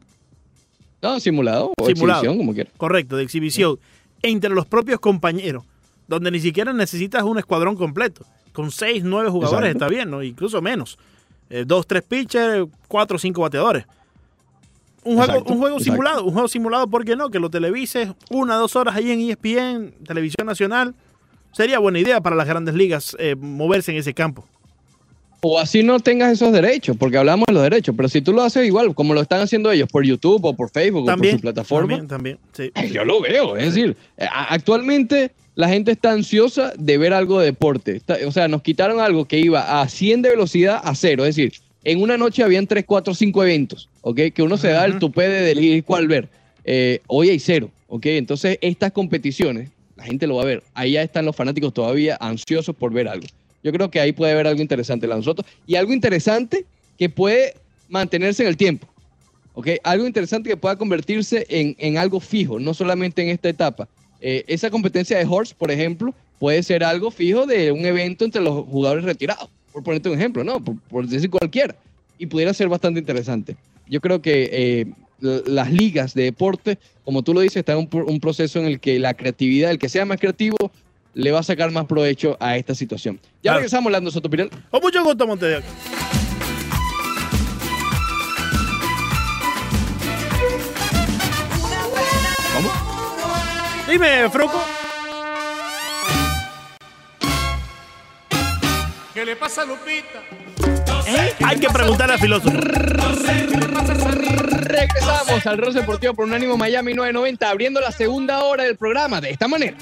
[1.01, 2.19] No, simulado o Simulado.
[2.19, 2.73] exhibición, como quieras.
[2.75, 3.79] Correcto, de exhibición.
[4.21, 5.63] Entre los propios compañeros.
[6.09, 8.25] donde ni siquiera necesitas un escuadrón completo.
[8.59, 9.85] Con 6, 9 jugadores Exacto.
[9.85, 10.21] está bien, ¿no?
[10.21, 10.97] Incluso menos.
[11.49, 13.85] Eh, dos, tres pitchers, cuatro o cinco bateadores.
[15.05, 15.93] Un juego, Exacto, un juego exacto.
[15.93, 17.29] simulado, un juego simulado, ¿por qué no?
[17.29, 20.93] Que lo televises una, dos horas ahí en ESPN, Televisión Nacional.
[21.53, 24.43] Sería buena idea para las grandes ligas eh, moverse en ese campo.
[25.39, 28.41] O así no tengas esos derechos, porque hablamos de los derechos, pero si tú lo
[28.41, 31.39] haces igual, como lo están haciendo ellos por YouTube o por Facebook También, o por
[31.39, 32.71] su plataforma, también, también, sí.
[32.75, 37.37] Eh, Yo lo veo, es decir, eh, actualmente la gente está ansiosa de ver algo
[37.41, 37.97] de deporte.
[37.97, 41.25] Está- o sea, nos quitaron algo que iba a 100 de velocidad a cero.
[41.25, 41.51] Es decir,
[41.83, 44.21] en una noche habían 3, 4, 5 eventos, ¿ok?
[44.33, 46.29] Que uno se da el tupé de elegir cuál ver.
[46.63, 48.05] Eh, hoy hay cero, ¿ok?
[48.05, 50.63] Entonces, estas competiciones, la gente lo va a ver.
[50.75, 53.27] Ahí ya están los fanáticos todavía ansiosos por ver algo.
[53.61, 55.45] Yo creo que ahí puede haber algo interesante para nosotros.
[55.67, 56.63] Y algo interesante
[56.97, 57.55] que puede
[57.89, 58.87] mantenerse en el tiempo.
[59.55, 59.67] ¿ok?
[59.83, 63.89] Algo interesante que pueda convertirse en, en algo fijo, no solamente en esta etapa.
[64.21, 68.41] Eh, esa competencia de Horse, por ejemplo, puede ser algo fijo de un evento entre
[68.41, 70.63] los jugadores retirados, por ponerte un ejemplo, ¿no?
[70.63, 71.75] Por, por decir cualquiera.
[72.17, 73.55] Y pudiera ser bastante interesante.
[73.87, 74.85] Yo creo que eh,
[75.19, 78.79] las ligas de deporte, como tú lo dices, están en un, un proceso en el
[78.79, 80.57] que la creatividad, el que sea más creativo,
[81.13, 83.19] le va a sacar más provecho a esta situación.
[83.41, 83.57] Ya Claro.
[83.59, 84.49] regresamos hablando, Soto Pirel.
[84.69, 85.61] Con mucho gusto, Montevideo.
[93.89, 94.61] Dime, Fruco.
[99.13, 100.21] ¿Qué le pasa a Lupita?
[101.45, 102.55] Hay que preguntar al filósofo.
[104.51, 109.31] Regresamos al Ross Deportivo por Unánimo Miami 990, abriendo la segunda hora del programa de
[109.31, 109.75] esta manera.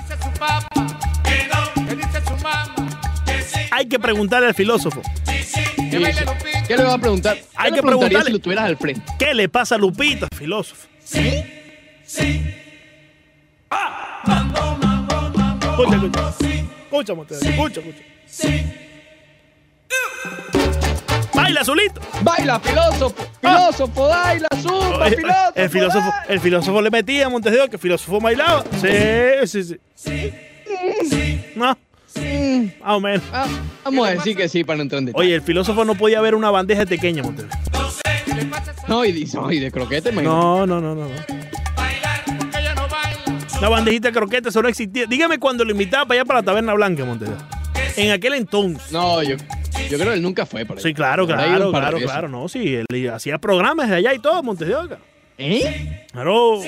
[3.28, 5.02] Sí, Hay que preguntarle al filósofo.
[5.92, 6.38] Lupita.
[6.68, 7.36] ¿Qué le va a preguntar?
[7.38, 8.26] ¿Qué Hay le que preguntarle.
[8.26, 9.02] si lo tuvieras al frente?
[9.20, 10.88] ¿Qué le pasa a Lupita, filósofo?
[15.78, 16.30] Escucha, escucha.
[16.90, 17.14] Escucha.
[17.50, 18.04] Escucha, escucha.
[21.34, 22.02] Baila, Zulito.
[22.22, 23.24] ¡Baila, filósofo!
[23.42, 25.52] ¡Filósofo, baila, zumba, Oye, filósofo!
[25.56, 26.26] El filósofo, baila!
[26.30, 28.64] el filósofo le metía a Montevideo, que el filósofo bailaba.
[28.82, 30.32] Sí, sí, sí.
[31.56, 31.78] No,
[32.16, 33.22] Mm, más o menos.
[33.32, 33.46] ah,
[33.84, 35.24] vamos a decir que sí para no entrar en detalle.
[35.24, 37.56] Oye, el filósofo no podía ver una bandeja pequeña, Montevideo.
[38.88, 40.36] No, y, dice, no, y de croquete, imagínate.
[40.36, 41.08] No, no, no, no.
[41.08, 41.16] no.
[43.62, 45.08] La bandejita de croquetas, eso no existía.
[45.08, 47.38] Dígame cuando lo invitaba para allá para la Taberna Blanca, Montevideo.
[47.96, 48.92] En aquel entonces.
[48.92, 49.36] No, yo,
[49.90, 52.28] yo creo que él nunca fue para Sí, claro, claro, claro, claro.
[52.30, 55.00] No, sí, él hacía programas de allá y todo, Montevideo.
[55.40, 56.06] ¿Eh?
[56.12, 56.62] Claro.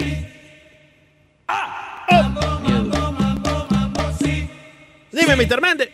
[5.11, 5.61] Dime, Mr.
[5.61, 5.89] Méndez.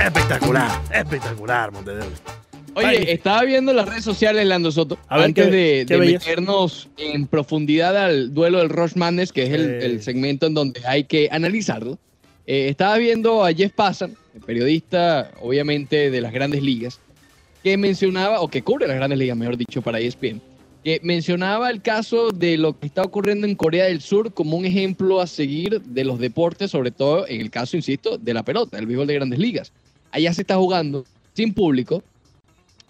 [0.00, 2.43] Espectacular, espectacular, Montevideo.
[2.76, 3.04] Oye, Ay.
[3.08, 6.88] estaba viendo las redes sociales, Lando Soto, A ver, antes ¿qué- de, qué de meternos
[6.96, 9.86] en profundidad al duelo del Rush Madness, que es el, Eh.
[9.86, 11.98] el segmento en donde hay que analizarlo.
[12.46, 16.98] Eh, estaba viendo a Jeff Passan, el periodista, obviamente, de las grandes ligas,
[17.62, 20.40] que mencionaba, o que cubre las grandes ligas, mejor dicho, para ESPN,
[20.82, 24.66] que mencionaba el caso de lo que está ocurriendo en Corea del Sur como un
[24.66, 28.78] ejemplo a seguir de los deportes, sobre todo en el caso, insisto, de la pelota,
[28.78, 29.72] el béisbol de grandes ligas.
[30.10, 32.02] Allá se está jugando sin público,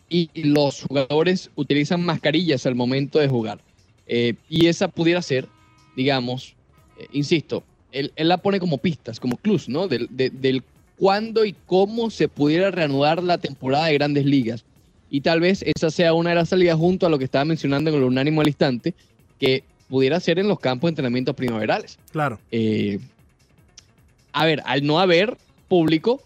[0.08, 3.58] y los jugadores utilizan mascarillas al momento de jugar.
[4.06, 5.48] Eh, y esa pudiera ser,
[5.96, 6.54] digamos,
[6.98, 9.88] eh, insisto, él, él la pone como pistas, como clues, ¿no?
[9.88, 10.62] Del, de- del
[10.98, 14.64] cuándo y cómo se pudiera reanudar la temporada de grandes ligas.
[15.10, 17.90] Y tal vez esa sea una de las salidas junto a lo que estaba mencionando
[17.90, 18.94] en el unánimo al instante,
[19.38, 21.98] que pudiera ser en los campos de entrenamiento primaverales.
[22.10, 22.38] Claro.
[22.50, 22.98] Eh,
[24.32, 25.36] a ver, al no haber
[25.68, 26.20] público,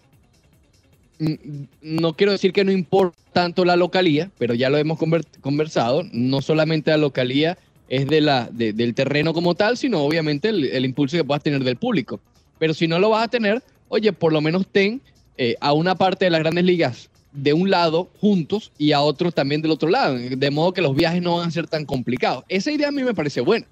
[1.81, 6.03] no quiero decir que no importa tanto la localía, pero ya lo hemos conver- conversado,
[6.11, 7.57] no solamente la localía
[7.89, 11.63] es de la, de- del terreno como tal, sino obviamente el, impulso que puedas tener
[11.63, 12.19] del público.
[12.57, 15.01] Pero si no lo vas a tener, oye, por lo menos ten
[15.37, 19.31] eh, a una parte de las grandes ligas de un lado juntos y a otro
[19.31, 22.43] también del otro lado, de modo que los viajes no van a ser tan complicados.
[22.49, 23.67] Esa idea a mí me parece buena.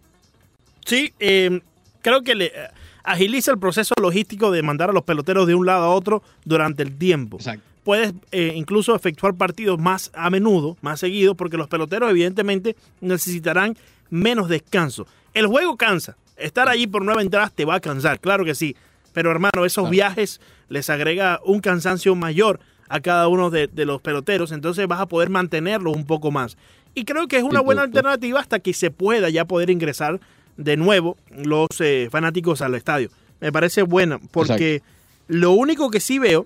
[0.86, 1.60] Sí, eh,
[2.02, 2.52] creo que le
[3.08, 6.84] agiliza el proceso logístico de mandar a los peloteros de un lado a otro durante
[6.84, 7.38] el tiempo.
[7.38, 7.64] Exacto.
[7.84, 13.78] Puedes eh, incluso efectuar partidos más a menudo, más seguido, porque los peloteros evidentemente necesitarán
[14.10, 15.08] menos descanso.
[15.34, 16.18] El juego cansa.
[16.36, 18.76] Estar allí por nueve entradas te va a cansar, claro que sí.
[19.14, 19.92] Pero hermano, esos Claro.
[19.92, 25.00] viajes les agrega un cansancio mayor a cada uno de, de los peloteros, entonces vas
[25.00, 26.58] a poder mantenerlos un poco más.
[26.94, 30.20] Y creo que es una buena alternativa hasta que se pueda ya poder ingresar
[30.58, 33.10] de nuevo los eh, fanáticos al estadio.
[33.40, 34.82] Me parece buena, porque
[35.28, 36.46] lo único que sí veo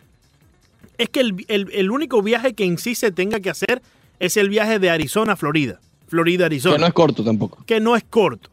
[0.97, 3.81] es que el, el- el único viaje que en sí se tenga que hacer
[4.19, 5.79] es el viaje de Arizona a Florida.
[6.07, 7.63] Florida, Arizona Que no es corto tampoco.
[7.65, 8.49] que no es corto.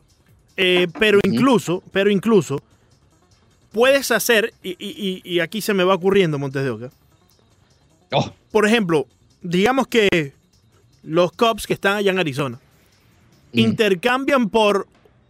[0.56, 2.60] Eh, pero incluso, pero incluso,
[3.72, 6.90] puedes hacer, y, y- y- y aquí se me va ocurriendo, Montes de Oca.
[8.12, 9.06] Oh, Por ejemplo,
[9.42, 10.32] digamos que
[11.02, 12.58] los Cubs que están allá en Arizona
[13.52, 13.58] Mm.
[13.58, 14.86] intercambian por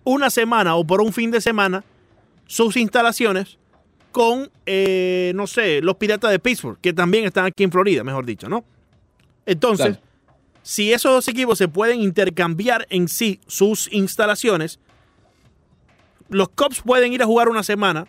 [0.09, 1.85] una semana o por un fin de semana
[2.47, 3.59] sus instalaciones
[4.11, 8.25] con, eh, no sé, los Piratas de Pittsburgh, que también están aquí en Florida, mejor
[8.25, 8.65] dicho, ¿no?
[9.45, 10.03] Entonces, Claro.
[10.63, 14.79] si esos dos equipos se pueden intercambiar en sí sus instalaciones,
[16.31, 18.07] los Cubs pueden ir a jugar una semana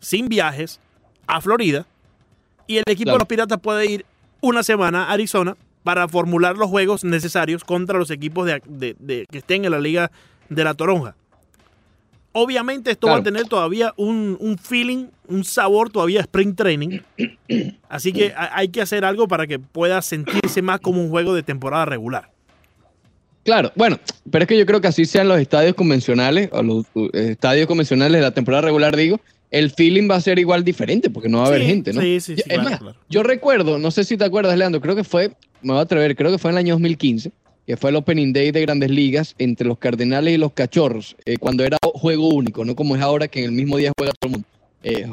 [0.00, 0.80] sin viajes
[1.26, 1.86] a Florida
[2.66, 3.18] y el equipo Claro.
[3.18, 4.06] de los Piratas puede ir
[4.40, 9.26] una semana a Arizona para formular los juegos necesarios contra los equipos de, de- de-
[9.30, 10.10] que estén en la liga
[10.48, 11.14] de la Toronja.
[12.32, 17.00] Obviamente esto va a tener todavía un, un feeling, un sabor todavía a sprint training.
[17.88, 21.34] Así que ha- hay que hacer algo para que pueda sentirse más como un juego
[21.34, 22.30] de temporada regular.
[23.44, 23.98] Claro, bueno,
[24.30, 27.66] pero es que yo creo que así sean los estadios convencionales, o los uh, estadios
[27.66, 31.38] convencionales de la temporada regular, digo, el feeling va a ser igual diferente porque no
[31.38, 32.00] va a haber gente, ¿no?
[32.00, 32.96] sí, sí, sí, es claro, más, claro.
[33.10, 36.14] yo recuerdo, no sé si te acuerdas, Leandro, creo que fue, me voy a atrever,
[36.16, 37.32] creo que fue en el año 2015,
[37.66, 41.36] que fue el Opening Day de Grandes Ligas entre los Cardenales y los Cachorros, eh,
[41.38, 44.28] cuando era juego único, no como es ahora que en el mismo día juega todo
[44.28, 44.48] el mundo.
[44.82, 45.06] Eh,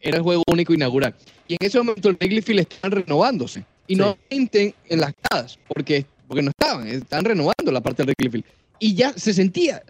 [0.00, 1.14] era el juego único inaugural.
[1.48, 3.64] Y en ese momento el Wrigley Field estaban renovándose.
[3.86, 4.18] Y no Sí.
[4.36, 8.44] gente en las gradas, porque, porque no estaban, están renovando la parte del Wrigley Field.
[8.78, 9.82] Y ya se sentía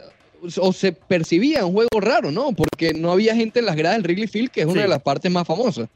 [0.60, 2.52] o se percibía un juego raro, ¿no?
[2.52, 5.02] Porque no había gente en las gradas del Wrigley Field, que es una de las
[5.02, 5.88] partes más famosas.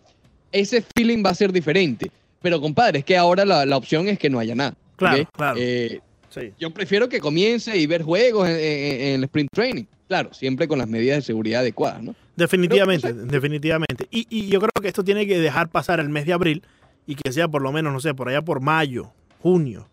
[0.51, 2.11] Ese feeling va a ser diferente.
[2.43, 4.75] Pero, compadre, es que ahora la, la opción es que no haya nada.
[4.97, 5.59] Claro, claro.
[5.61, 6.01] Eh,
[6.31, 6.53] Sí.
[6.59, 9.85] yo prefiero que comience y ver juegos en, en- en el sprint training.
[10.09, 12.15] Claro, siempre con las medidas de seguridad adecuadas, ¿no?
[12.37, 14.07] Definitivamente, Pero, definitivamente.
[14.11, 16.63] Y, y yo creo que esto tiene que dejar pasar el mes de abril
[17.07, 19.89] y que sea por lo menos, no sé, por allá por mayo, junio.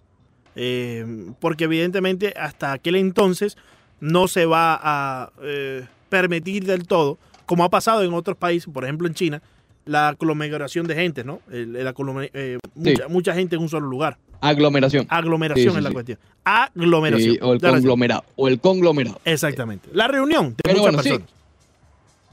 [0.55, 1.05] Eh,
[1.39, 3.57] porque evidentemente hasta aquel entonces
[3.99, 8.83] no se va a eh, permitir del todo, como ha pasado en otros países, por
[8.83, 9.41] ejemplo en China,
[9.85, 11.41] la aglomeración de gente, ¿no?
[11.51, 11.93] El- el
[12.33, 14.17] eh, mucha, mucha gente en un solo lugar.
[14.41, 15.05] Aglomeración.
[15.09, 16.17] Aglomeración Sí, es la cuestión.
[16.43, 17.37] Aglomeración.
[17.41, 18.23] O el conglomerado.
[18.35, 19.19] O el conglomerado.
[19.25, 19.89] Exactamente.
[19.93, 21.29] La reunión de Pero muchas bueno, personas.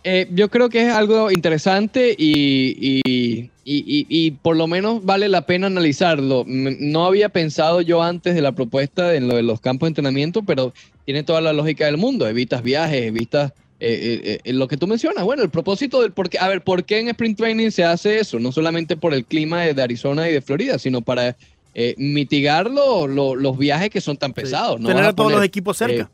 [0.09, 5.04] Eh, yo creo que es algo interesante y, y- y- y- y por lo menos
[5.04, 6.44] vale la pena analizarlo.
[6.46, 10.44] No había pensado yo antes de la propuesta en lo de los campos de entrenamiento,
[10.44, 10.72] pero
[11.06, 12.28] tiene toda la lógica del mundo.
[12.28, 15.25] Evitas viajes, evitas eh, eh, eh, lo que tú mencionas.
[15.25, 16.39] Bueno, el propósito del por qué.
[16.39, 18.39] A ver, ¿por qué en Sprint Training se hace eso?
[18.39, 21.37] No solamente por el clima de, de Arizona y de Florida, sino para
[21.75, 24.81] eh, mitigar lo- lo- los viajes que son tan pesados.
[24.81, 26.11] No Tener a todos poner, los equipos cerca.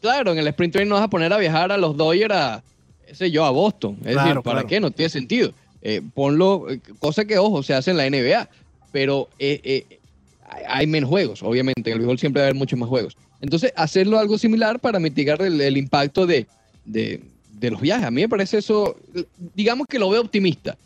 [0.00, 2.62] Claro, en el sprint training no vas a poner a viajar a los Dodgers a,
[3.12, 3.96] sé yo, a Boston.
[4.04, 4.66] Es Claro, decir, ¿para claro.
[4.68, 4.80] qué?
[4.80, 5.52] No tiene sentido.
[5.82, 6.66] Eh, ponlo,
[6.98, 8.48] cosa que, ojo, se hace en la NBA,
[8.92, 9.98] pero eh, eh,
[10.48, 11.82] hay- hay menos juegos, obviamente.
[11.90, 13.16] En el béisbol siempre va a haber muchos más juegos.
[13.40, 16.46] Entonces, hacerlo algo similar para mitigar el, impacto de,
[16.84, 17.22] de-
[17.60, 18.06] los viajes.
[18.06, 18.96] A mí me parece eso,
[19.54, 20.76] digamos que lo veo optimista.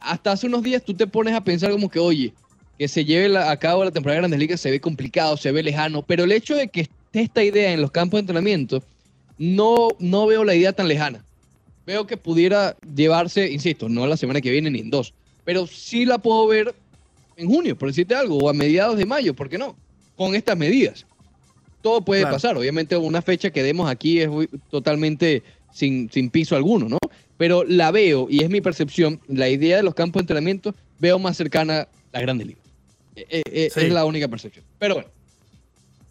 [0.00, 2.32] Hasta hace unos días tú te pones a pensar como que, oye,
[2.78, 5.62] que se lleve a cabo la temporada de Grandes Ligas se ve complicado, se ve
[5.62, 8.82] lejano, pero el hecho de que esté esta idea en los campos de entrenamiento,
[9.36, 11.22] no, no veo la idea tan lejana.
[11.84, 15.12] Veo que pudiera llevarse, insisto, no la semana que viene ni en dos,
[15.44, 16.74] pero sí la puedo ver
[17.36, 19.76] en junio, por decirte algo, o a mediados de mayo, ¿por qué no?
[20.16, 21.04] Con estas medidas.
[21.82, 22.36] Todo puede Claro.
[22.36, 22.56] pasar.
[22.56, 24.28] Obviamente una fecha que demos aquí es
[24.70, 26.98] totalmente sin, sin piso alguno, ¿no?
[27.36, 31.18] Pero la veo, y es mi percepción, la idea de los campos de entrenamiento, veo
[31.18, 32.64] más cercana a las grandes ligas.
[33.16, 33.80] Eh, eh, eh, Sí.
[33.80, 34.64] Es la única percepción.
[34.78, 35.08] Pero bueno.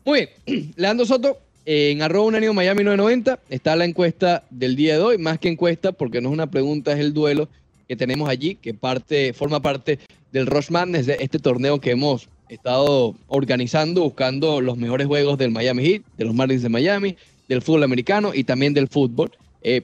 [0.06, 0.74] Muy bien.
[0.76, 5.18] Leandro Soto, eh, en arroba unánimo Miami 990 está la encuesta del día de hoy,
[5.20, 7.48] más que encuesta, porque no es una pregunta, es el duelo
[7.88, 10.00] que tenemos allí, que parte, forma parte
[10.32, 15.52] del Rush Madness, de este torneo que hemos estado organizando, buscando los mejores juegos del
[15.52, 17.16] Miami Heat, de los Marlins de Miami,
[17.48, 19.32] del fútbol americano y también del fútbol.
[19.62, 19.84] Eh,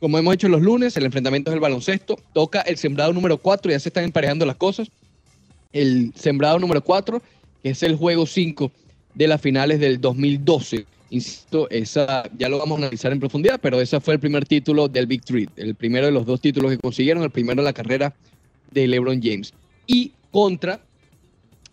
[0.00, 2.18] como hemos hecho los lunes, el enfrentamiento es el baloncesto.
[2.32, 4.88] Toca el sembrado número 4, ya se están emparejando las cosas.
[5.72, 7.22] El sembrado número 4,
[7.62, 8.70] que es el juego 5
[9.14, 10.86] de las finales del 2012.
[11.10, 14.88] Insisto, esa ya lo vamos a analizar en profundidad, pero ese fue el primer título
[14.88, 17.72] del Big Three, el primero de los dos títulos que consiguieron, el primero de la
[17.72, 18.14] carrera
[18.72, 19.54] de LeBron James.
[19.86, 20.80] Y contra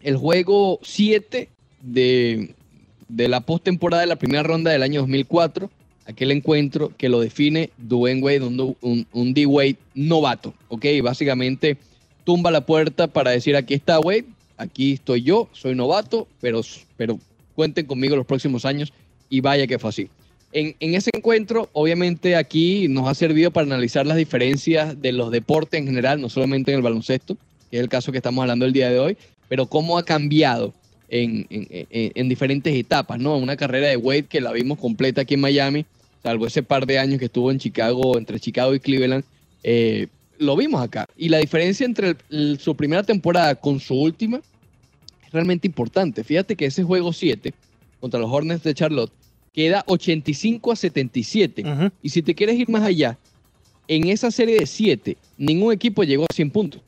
[0.04, 1.50] el juego 7
[1.82, 2.54] de,
[3.08, 5.70] de la postemporada de la primera ronda del año 2004,
[6.06, 10.86] aquel encuentro que lo define Dwayne Wade, un, un, D-Wade novato, ¿ok?
[11.04, 11.78] Básicamente
[12.24, 14.26] tumba la puerta para decir, aquí está Wade,
[14.58, 16.62] aquí estoy yo, soy novato, pero,
[16.98, 17.20] pero
[17.56, 18.94] cuenten conmigo los próximos años
[19.30, 20.10] y vaya que fue así.
[20.54, 25.32] En, en, ese encuentro, obviamente aquí nos ha servido para analizar las diferencias de los
[25.32, 27.38] deportes en general, no solamente en el baloncesto,
[27.72, 29.18] que es el caso que estamos hablando el día de hoy,
[29.50, 30.74] pero cómo ha cambiado
[31.10, 33.38] en, en, en, en diferentes etapas, ¿no?
[33.38, 35.86] Una carrera de Wade que la vimos completa aquí en Miami,
[36.24, 39.24] salvo ese par de años que estuvo en Chicago, entre Chicago y Cleveland,
[39.64, 40.08] eh,
[40.38, 41.08] lo vimos acá.
[41.18, 44.38] Y la diferencia entre el- el- su primera temporada con su última
[45.26, 46.24] es realmente importante.
[46.24, 47.54] Fíjate que ese juego 7
[48.00, 49.12] contra los Hornets de Charlotte
[49.54, 51.64] queda 85 a 77.
[51.64, 51.90] Ujú.
[52.02, 53.18] Y si te quieres ir más allá,
[53.88, 56.82] en esa serie de 7, ningún equipo llegó a 100 puntos.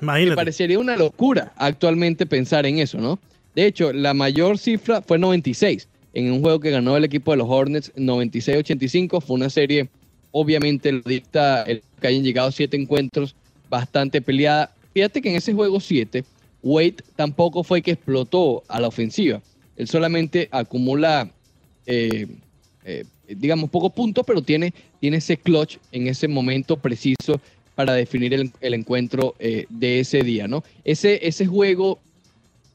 [0.00, 3.18] Me parecería una locura actualmente pensar en eso, ¿no?
[3.54, 7.38] De hecho, la mayor cifra fue 96, en un juego que ganó el equipo de
[7.38, 9.20] los Hornets 96-85.
[9.20, 9.88] Fue una serie,
[10.30, 13.34] obviamente, lo dicta el que hayan llegado siete encuentros,
[13.68, 14.72] bastante peleada.
[14.94, 16.24] Fíjate que en ese juego 7,
[16.62, 19.42] Wade tampoco fue que explotó a la ofensiva.
[19.76, 21.30] Él solamente acumula,
[21.86, 22.26] eh,
[22.84, 27.40] eh, digamos, pocos puntos, pero tiene, tiene ese clutch en ese momento preciso
[27.78, 30.64] para definir el, encuentro eh, de ese día, ¿no?
[30.82, 32.00] Ese, juego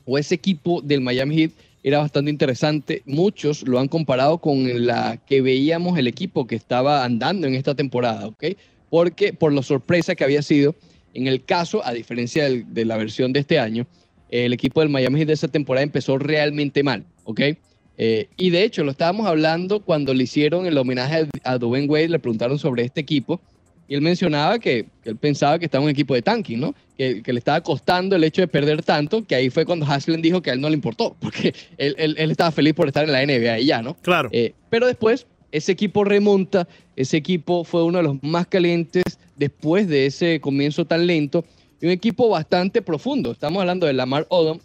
[0.05, 1.51] o ese equipo del Miami Heat
[1.83, 3.01] era bastante interesante.
[3.05, 7.75] Muchos lo han comparado con la que veíamos el equipo que estaba andando en esta
[7.75, 8.45] temporada, ¿ok?
[8.89, 10.73] Porque por la sorpresa que había sido,
[11.13, 13.85] en el caso, a diferencia de la versión de este año,
[14.29, 17.41] el equipo del Miami Heat de esa temporada empezó realmente mal, ¿ok?
[17.97, 21.89] Eh, y de hecho, lo estábamos hablando cuando le hicieron el homenaje a, a Dwayne
[21.89, 23.41] Wade, le preguntaron sobre este equipo,
[23.93, 26.73] y él mencionaba que, que él pensaba que estaba un equipo de tanking, ¿no?
[26.97, 30.19] Que, que le estaba costando el hecho de perder tanto, que ahí fue cuando Haslem
[30.19, 33.03] dijo que a él no le importó, porque él, él- él estaba feliz por estar
[33.05, 33.93] en la NBA y ya, ¿no?
[34.01, 34.29] Claro.
[34.31, 39.03] Eh, pero después, ese equipo remonta, ese equipo fue uno de los más calientes
[39.35, 41.45] después de ese comienzo tan lento,
[41.79, 43.31] y un equipo bastante profundo.
[43.31, 44.57] Estamos hablando de Lamar Odom,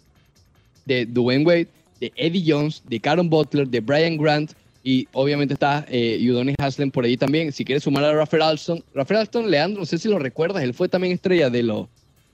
[0.85, 1.67] de Dwayne Wade,
[1.99, 4.53] de Eddie Jones, de Karen Butler, de Brian Grant,
[4.91, 7.51] y obviamente está eh, Udonis Haslem por ahí también.
[7.51, 10.73] Si quieres sumar a Rafael Alston, Rafael Alston, Leandro, no sé si lo recuerdas, él
[10.73, 11.87] fue también estrella de, los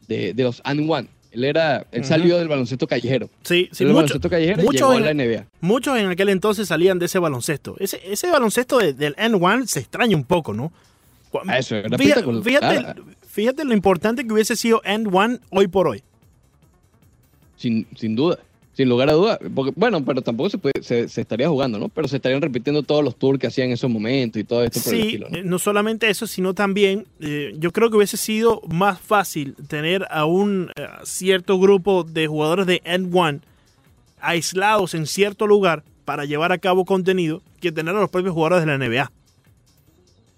[0.07, 1.07] de, de los and One.
[1.31, 3.29] Él era, él salió del baloncesto callejero.
[3.43, 5.45] Sí, sí, mucho- baloncesto callejero y a la NBA.
[5.59, 7.75] muchos en aquel entonces salían de ese baloncesto.
[7.77, 10.71] Ese, ese baloncesto de- del N1 se extraña un poco, ¿no?
[11.47, 12.95] Ah, eso era Fíjate, fíjate, Ah.
[13.27, 16.01] fíjate lo importante que hubiese sido N1 hoy por hoy.
[17.57, 18.39] Sin, sin duda,
[18.75, 19.39] sin lugar a duda.
[19.53, 21.89] Porque, bueno, pero tampoco se, puede, se, se estaría jugando, ¿no?
[21.89, 24.79] Pero se estarían repitiendo todos los tours que hacían en esos momentos y todo esto
[24.81, 25.37] por el estilo, ¿no?
[25.37, 30.05] eh, no solamente eso, sino también eh, yo creo que hubiese sido más fácil tener
[30.09, 33.41] a un eh, cierto grupo de jugadores de N1
[34.19, 38.65] aislados en cierto lugar para llevar a cabo contenido que tener a los propios jugadores
[38.65, 39.11] de la NBA.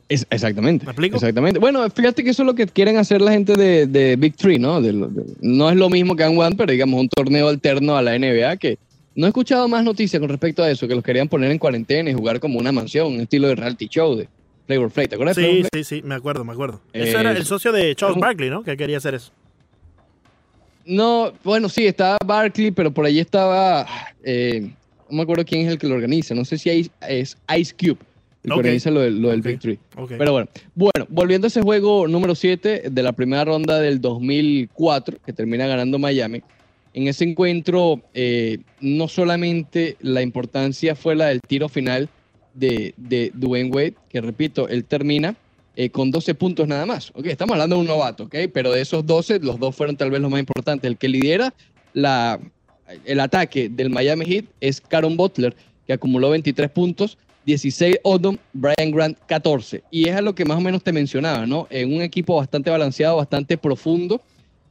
[0.10, 0.86] Es- exactamente.
[0.86, 1.18] ¿Me explico?
[1.18, 1.60] Exactamente.
[1.60, 4.58] Bueno, fíjate que eso es lo que quieren hacer la gente de, de Big Three,
[4.60, 4.82] ¿no?
[4.82, 7.98] De lo- de- no es lo mismo que un One, pero digamos un torneo alterno
[7.98, 8.78] a la NBA que
[9.16, 12.10] no he escuchado más noticias con respecto a eso, que los querían poner en cuarentena
[12.10, 14.30] y jugar como una mansión, un estilo de reality show de
[14.66, 15.08] Flavor Flav.
[15.10, 16.82] ¿Te acuerdas Sí, sí, sí, me acuerdo, me acuerdo.
[16.94, 18.64] Eh, Ese era el socio de Charles Barkley, ¿no?
[18.64, 19.32] Que quería hacer eso.
[20.86, 23.86] No, bueno, sí, estaba Barkley, pero por allí estaba.
[24.24, 24.70] eh,
[25.10, 26.34] no me acuerdo quién es el que lo organiza.
[26.34, 26.70] No sé si
[27.02, 27.98] es Ice Cube
[28.44, 28.58] el que Ok.
[28.60, 29.46] organiza lo, del- lo del Ok.
[29.46, 29.80] Big Three.
[29.96, 30.12] Ok.
[30.18, 35.18] Pero bueno, bueno, volviendo a ese juego número 7 de la primera ronda del 2004,
[35.26, 36.42] que termina ganando Miami.
[36.94, 42.10] En ese encuentro, eh, no solamente la importancia fue la del tiro final
[42.54, 45.36] de, de Dwayne Wade, que repito, él termina
[45.76, 47.12] eh, con 12 puntos nada más.
[47.14, 50.10] Ok, estamos hablando de un novato, ok, pero de esos 12, los dos fueron tal
[50.10, 50.90] vez los más importantes.
[50.90, 51.54] El que lidera
[51.94, 52.40] la,
[53.06, 58.92] el ataque del Miami Heat es Caron Butler, que acumuló 23 puntos, 16 Odom, Brian
[58.92, 59.82] Grant 14.
[59.90, 61.66] Y es a lo que más o menos te mencionaba, ¿no?
[61.70, 64.22] En un equipo bastante balanceado, bastante profundo,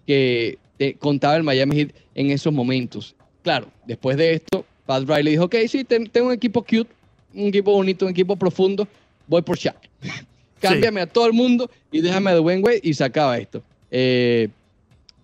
[0.07, 3.15] que eh, contaba el Miami Heat en esos momentos.
[3.43, 6.91] Claro, después de esto, Pat Riley dijo, ok, sí, ten- tengo un equipo cute,
[7.35, 8.87] un equipo bonito, un equipo profundo,
[9.27, 9.77] voy por Shaq.
[10.61, 13.63] Cámbiame a todo el mundo y déjame a Dwayne Wade y se acaba esto.
[13.91, 14.49] Eh,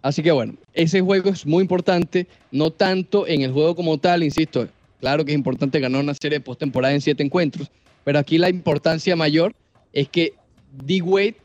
[0.00, 4.22] así que bueno, ese juego es muy importante, no tanto en el juego como tal,
[4.22, 4.66] insisto,
[5.02, 7.70] claro que es importante ganar una serie de postemporada en siete encuentros,
[8.04, 9.52] pero aquí la importancia mayor
[9.92, 10.34] es que
[10.70, 11.02] D.
[11.02, 11.36] Wade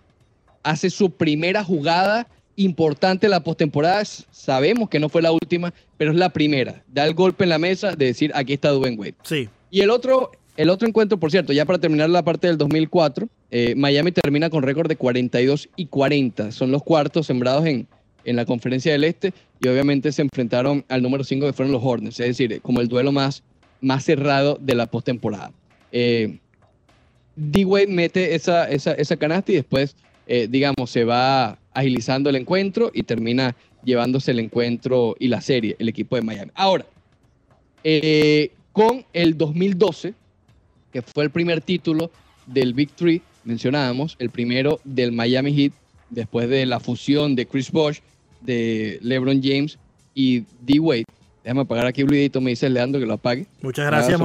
[0.61, 4.05] hace su primera jugada importante en la postemporada.
[4.05, 6.83] Sabemos que no fue la última, pero es la primera.
[6.87, 9.15] Da el golpe en la mesa de decir, aquí está Dwayne Wade.
[9.23, 9.49] Sí.
[9.71, 13.27] Y el otro, el otro encuentro, por cierto, ya para terminar la parte del 2004,
[13.49, 16.51] eh, Miami termina con récord de 42 y 40.
[16.51, 17.87] Son los cuartos sembrados en,
[18.27, 21.81] en la conferencia del Este y obviamente se enfrentaron al número 5 que fueron los
[21.83, 23.41] Hornets, es decir, como el duelo más,
[23.81, 25.51] más cerrado de la postemporada.
[25.91, 26.37] Eh,
[27.37, 29.95] D-Wade mete esa, esa, esa canasta y después,
[30.27, 35.75] eh, digamos, se va agilizando el encuentro y termina llevándose el encuentro y la serie,
[35.79, 36.51] el equipo de Miami.
[36.53, 36.85] Ahora,
[37.83, 40.13] eh, con el 2012,
[40.91, 42.11] que fue el primer título
[42.45, 45.71] del Big Three, mencionábamos, el primero del Miami Heat,
[46.09, 47.99] después de la fusión de Chris Bosh,
[48.41, 49.77] de LeBron James
[50.13, 50.79] y D.
[50.79, 51.03] Wade.
[51.43, 53.45] Déjame apagar aquí un videito, me dice Leandro que lo apague.
[53.61, 54.19] Muchas Ah, gracias,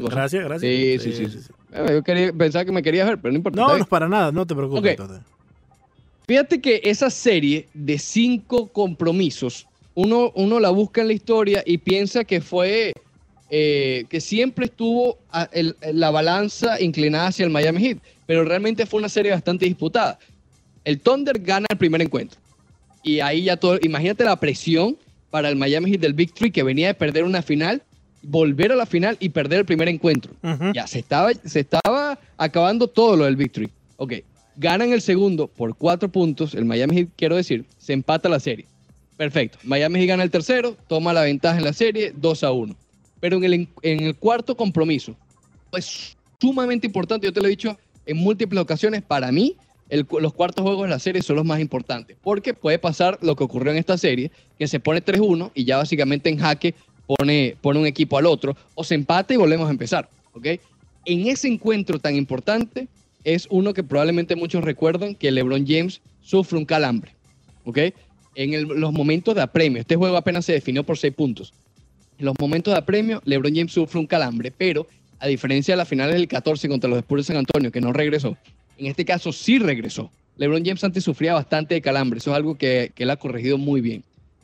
[0.00, 0.14] cosa.
[0.16, 0.72] Gracias, gracias.
[0.72, 1.38] Sí, sí, sí.
[1.40, 1.52] sí.
[1.72, 3.60] Eh, Yo quería, pensaba que me querías ver, pero no importa.
[3.60, 4.96] No, no, para nada, no te preocupes.
[6.26, 11.78] Fíjate que esa serie de cinco compromisos, uno, uno la busca en la historia y
[11.78, 12.92] piensa que fue,
[13.50, 18.86] eh, que siempre estuvo a- el- la balanza inclinada hacia el Miami Heat, pero realmente
[18.86, 20.18] fue una serie bastante disputada.
[20.82, 22.40] El Thunder gana el primer encuentro.
[23.04, 24.96] Y ahí ya todo, imagínate la presión
[25.30, 27.82] para el Miami Heat del Big Three que venía de perder una final,
[28.22, 30.32] volver a la final y perder el primer encuentro.
[30.42, 30.72] Ujú.
[30.74, 33.68] Ya se estaba, se estaba acabando todo lo del Victory.
[33.98, 34.14] Ok,
[34.56, 36.54] ganan el segundo por cuatro puntos.
[36.54, 38.66] El Miami Heat, quiero decir, se empata la serie.
[39.16, 39.58] Perfecto.
[39.64, 42.74] Miami Heat gana el tercero, toma la ventaja en la serie 2 a 1.
[43.20, 45.14] Pero en el, en- en el cuarto compromiso,
[45.70, 49.56] pues sumamente importante, yo te lo he dicho en múltiples ocasiones, para mí
[49.88, 53.44] los cuartos juegos de la serie son los más importantes, porque puede pasar lo que
[53.44, 56.74] ocurrió en esta serie, que se pone 3-1 y ya básicamente en jaque
[57.06, 60.46] pone, pone un equipo al otro, o se empata y volvemos a empezar, ¿ok?
[61.04, 62.88] En ese encuentro tan importante
[63.24, 67.14] es uno que probablemente muchos recuerdan que LeBron James sufre un calambre,
[67.64, 67.78] ¿ok?
[68.36, 71.52] En los momentos de apremio, este juego apenas se definió por 6 puntos.
[72.18, 74.86] En los momentos de apremio, LeBron James sufre un calambre, pero
[75.18, 77.92] a diferencia de las finales del 14 contra los Spurs de San Antonio, que no
[77.92, 78.36] regresó,
[78.78, 80.10] en este caso sí regresó.
[80.36, 83.56] LeBron James antes sufría bastante de calambre, eso es algo que, que él ha corregido
[83.56, 84.02] muy bien,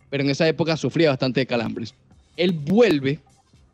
[0.09, 1.95] pero en esa época sufría bastante de calambres.
[2.37, 3.19] Él vuelve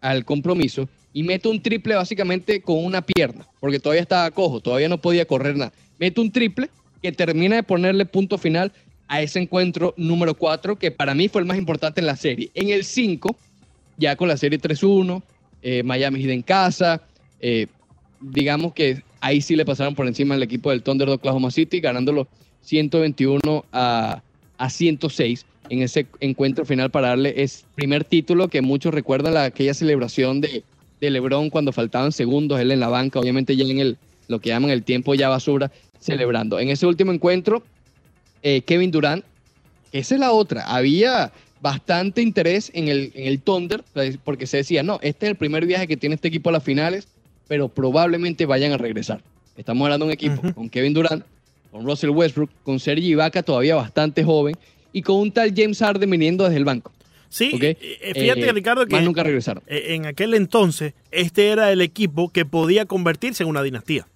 [0.01, 4.89] al compromiso y mete un triple básicamente con una pierna, porque todavía estaba cojo, todavía
[4.89, 5.73] no podía correr nada.
[5.99, 6.71] Mete un triple
[7.03, 8.73] que termina de ponerle punto final
[9.09, 12.51] a ese encuentro número 4, que para mí fue el más importante en la serie.
[12.55, 13.35] En el 5,
[13.97, 15.23] ya con la serie 3-1,
[15.63, 17.03] eh, Miami Heat en casa,
[17.41, 17.67] eh,
[18.21, 21.81] digamos que ahí sí le pasaron por encima al equipo del Thunder de Oklahoma City,
[21.81, 22.29] ganándolo
[22.63, 24.23] 121 a,
[24.57, 29.45] a 106 en ese encuentro final para darle ese primer título que muchos recuerdan la,
[29.45, 30.63] aquella celebración de,
[31.01, 34.49] de LeBron cuando faltaban segundos, él en la banca, obviamente ya en el lo que
[34.49, 36.59] llaman el tiempo ya basura, celebrando.
[36.59, 37.63] En ese último encuentro,
[38.43, 39.25] eh, Kevin Durant,
[39.93, 44.59] esa es la otra, había bastante interés en el, en el Thunder, pues, porque se
[44.59, 47.07] decía, no, este es el primer viaje que tiene este equipo a las finales,
[47.49, 49.21] pero probablemente vayan a regresar.
[49.57, 51.25] Estamos hablando de un equipo con Kevin Durant,
[51.71, 54.57] con Russell Westbrook, con Sergi Ibaka todavía bastante joven,
[54.93, 56.93] y con un tal James Harden viniendo desde el banco.
[57.29, 59.63] Sí, eh, eh, fíjate, Eh, Ricardo, que Más nunca regresaron.
[59.67, 64.07] en aquel entonces este era el equipo que podía convertirse en una dinastía.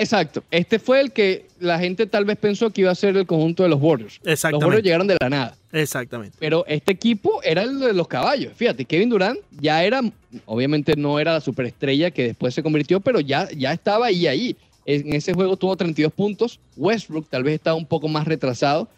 [0.00, 0.42] Exacto.
[0.50, 3.64] Este fue el que la gente tal vez pensó que iba a ser el conjunto
[3.64, 4.18] de los Warriors.
[4.22, 4.64] Los Exactamente.
[4.64, 5.56] Warriors llegaron de la nada.
[5.72, 6.38] Exactamente.
[6.40, 8.54] Pero este equipo era el de los caballos.
[8.56, 10.00] Fíjate, Kevin Durant ya era,
[10.46, 14.56] obviamente no era la superestrella que después se convirtió, pero ya, ya estaba ahí, ahí.
[14.86, 16.58] En ese juego tuvo 32 puntos.
[16.78, 18.88] Westbrook tal vez estaba un poco más retrasado.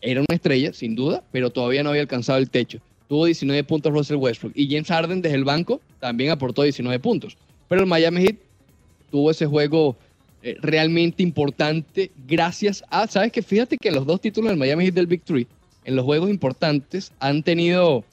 [0.00, 2.78] Era una estrella, sin duda, pero todavía no había alcanzado el techo.
[3.10, 4.54] Tuvo 19 puntos Russell Westbrook.
[4.56, 7.36] Y James Harden desde el banco también aportó 19 puntos.
[7.68, 8.36] Pero el Miami Heat
[9.10, 9.96] tuvo ese juego
[10.46, 14.94] eh, realmente importante gracias a, sabes que fíjate que los dos títulos del Miami Heat
[14.94, 15.44] del Big Three
[15.84, 18.04] en los juegos importantes han tenido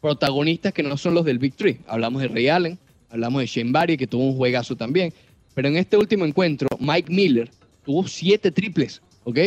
[0.00, 1.78] protagonistas que no son los del Big Three.
[1.86, 5.12] Hablamos de Ray Allen, hablamos de Shane Barry que tuvo un juegazo también,
[5.54, 7.48] pero en este último encuentro Mike Miller
[7.84, 9.38] tuvo siete triples, ¿ok?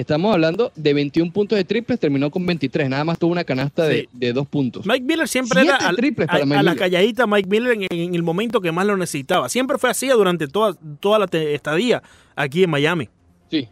[0.00, 3.84] Estamos hablando de 21 puntos de triples, terminó con 23, nada más tuvo una canasta
[3.84, 4.08] de, Sí.
[4.12, 4.86] de dos puntos.
[4.86, 7.86] Mike Miller siempre Siete era triples para a, Mike a la calladita Mike Miller en,
[7.90, 9.48] en el momento que más lo necesitaba.
[9.50, 12.02] Siempre fue así durante toda, toda la estadía
[12.34, 13.08] aquí en Miami.
[13.50, 13.68] Sí.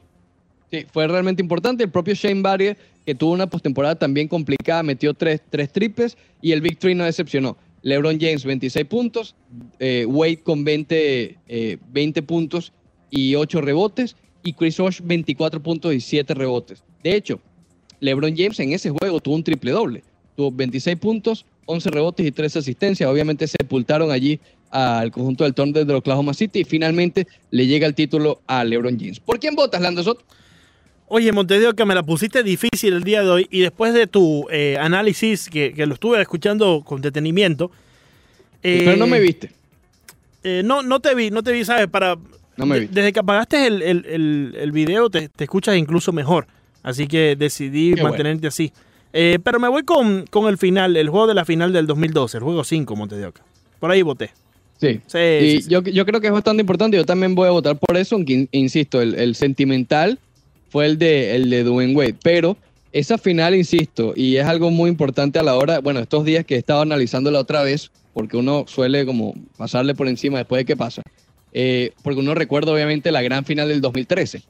[0.71, 1.85] Sí, fue realmente importante.
[1.85, 6.53] El propio Shane Barrier, que tuvo una postemporada también complicada, metió tres, tres triples y
[6.53, 7.57] el Big Three no decepcionó.
[7.81, 9.35] LeBron James, 26 puntos.
[9.79, 12.73] eh, Wade con 20, eh, 20 puntos
[13.09, 14.15] y 8 rebotes.
[14.49, 16.83] Y Chris Bosh, 24 puntos y 7 rebotes.
[17.03, 17.39] De hecho,
[18.01, 20.03] LeBron James en ese juego tuvo un triple doble.
[20.37, 23.11] Tuvo 26 puntos, 11 rebotes y 3 asistencias.
[23.11, 27.95] Obviamente sepultaron allí al conjunto del Thunder de Oklahoma City y finalmente le llega el
[27.95, 29.21] título a LeBron James.
[29.21, 30.23] ¿Por quién votas, Lando Soto?
[31.09, 34.47] Oye, Montedio, que me la pusiste difícil el día de hoy y después de tu
[34.51, 37.71] eh, análisis, que, que lo estuve escuchando con detenimiento.
[38.63, 39.51] eh, Pero no me viste.
[40.43, 41.89] eh, no, no te vi, no te vi, ¿sabes?
[41.89, 42.17] Para,
[42.59, 42.81] No me.
[42.81, 46.47] Desde que apagaste el, el- el- el video te, te escuchas incluso mejor.
[46.83, 48.73] Así que decidí Qué mantenerte así.
[49.13, 52.37] Eh, pero me voy con, con el final, el juego de la final del 2012,
[52.39, 53.43] el juego 5, Montedioca.
[53.81, 54.31] Por ahí voté.
[54.81, 55.01] Sí.
[55.07, 55.71] Sí, Y sí, sí.
[55.71, 56.97] Yo, yo creo que es bastante importante.
[56.97, 60.19] Yo también voy a votar por eso, aunque in- insisto, el, el sentimental
[60.69, 62.17] fue el de, el de Dwayne Wade.
[62.23, 62.57] Pero
[62.93, 66.55] esa final, insisto, y es algo muy importante a la hora, bueno, estos días que
[66.55, 70.77] he estado analizándola otra vez, porque uno suele como pasarle por encima después de que
[70.77, 71.03] pasa.
[71.53, 74.43] Eh, porque uno recuerda obviamente la gran final del 2013.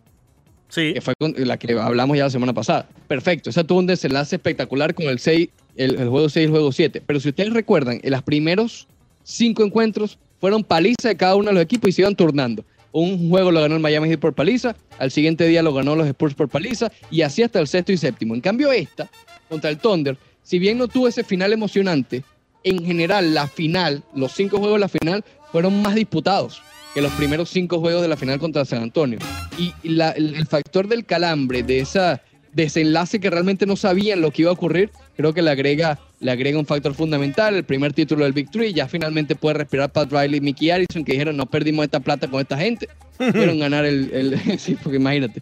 [0.71, 0.93] Sí.
[0.93, 2.87] que fue con- la que hablamos ya la semana pasada.
[3.07, 6.51] Perfecto, esa tuvo un desenlace espectacular con el 6, el, el juego 6 y el
[6.51, 7.03] juego 7.
[7.07, 8.87] Pero si ustedes recuerdan, en los primeros
[9.25, 12.65] cinco encuentros fueron paliza de cada uno de los equipos y se iban turnando.
[12.93, 16.07] Un juego lo ganó el Miami Heat por paliza, al siguiente día lo ganó los
[16.07, 18.35] Spurs por paliza y así hasta el sexto y séptimo.
[18.35, 19.09] En cambio esta,
[19.49, 22.25] contra el Thunder, si bien no tuvo ese final emocionante,
[22.63, 26.61] en general la final, los cinco juegos de la final fueron más disputados
[26.99, 29.21] que los primeros cinco juegos de la final contra San Antonio.
[29.57, 32.21] Y la- el, el factor del calambre, de esa
[32.53, 36.33] desenlace que realmente no sabían lo que iba a ocurrir, creo que le agrega, le
[36.33, 37.55] agrega un factor fundamental.
[37.55, 41.05] El primer título del Big Three, ya finalmente puede respirar Pat Riley y Mickey Harrison,
[41.05, 42.89] que dijeron no perdimos esta plata con esta gente.
[43.19, 45.41] Pudieron ganar el, el- sí, porque imagínate.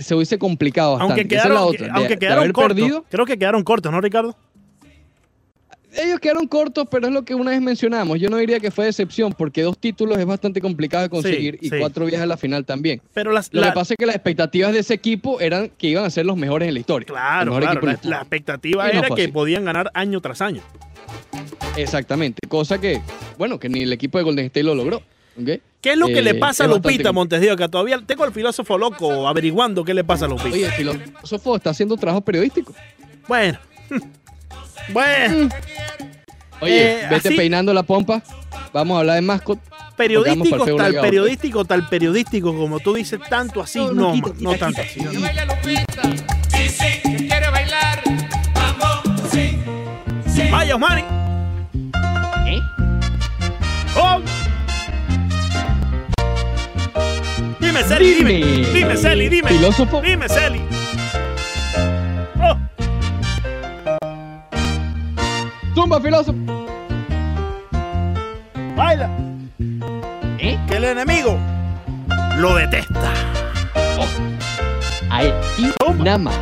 [0.00, 1.20] Se hubiese complicado bastante.
[1.20, 2.76] Aunque Esa es la quedaron, otra, aunque de quedaron haber cortos.
[2.76, 4.36] perdido, Creo que quedaron cortos, ¿no, Ricardo?
[5.98, 8.18] Ellos quedaron cortos, pero es lo que una vez mencionamos.
[8.20, 11.68] Yo no diría que fue decepción, porque dos títulos es bastante complicado de conseguir y
[11.68, 11.76] sí.
[11.78, 13.00] cuatro viajes a la final también.
[13.14, 15.88] Pero las, Lo la- que pasa es que las expectativas de ese equipo eran que
[15.88, 17.06] iban a ser los mejores en la historia.
[17.06, 17.80] Claro, claro.
[18.02, 20.62] La, expectativa no era que podían ganar año tras año.
[21.76, 22.46] Exactamente.
[22.48, 23.00] Cosa que,
[23.36, 24.96] bueno, que ni el equipo de Golden State lo logró.
[25.40, 25.60] ¿ok?
[25.80, 27.12] ¿Qué es lo que Eh, le pasa a Lupita.
[27.12, 27.68] Montes de Oca?
[27.68, 30.48] Todavía tengo al filósofo loco averiguando qué le pasa a Lupita.
[30.50, 32.74] Oye, el filósofo está haciendo trabajo periodístico.
[33.28, 33.58] Bueno.
[34.92, 35.48] bueno,
[36.60, 38.20] Oye, Eh, vete así- peinando la pompa.
[38.72, 39.58] Vamos a hablar de mascot.
[39.96, 44.50] periodístico, tal periodístico, tal periodístico, como tú dices, tanto así, No, no, no, quita, no
[44.52, 45.10] quita, tanto quita.
[45.10, 45.18] así.
[50.34, 50.42] Sí.
[50.50, 51.02] Vaya, Osmani.
[52.46, 52.60] ¿Eh?
[53.96, 54.20] Oh.
[57.60, 58.34] Dime, Celi, dime.
[58.72, 58.96] Dime.
[58.96, 59.48] Celi, dime.
[59.50, 60.00] Filósofo.
[60.00, 60.60] Dime, Celi.
[65.78, 66.36] Zumba, filósofo.
[68.74, 69.08] Baila.
[70.40, 70.58] ¿Eh?
[70.68, 71.38] Que el enemigo
[72.38, 73.12] lo detesta.
[75.08, 75.32] Ahí.
[75.56, 76.04] Y Zumba.
[76.04, 76.34] nada más.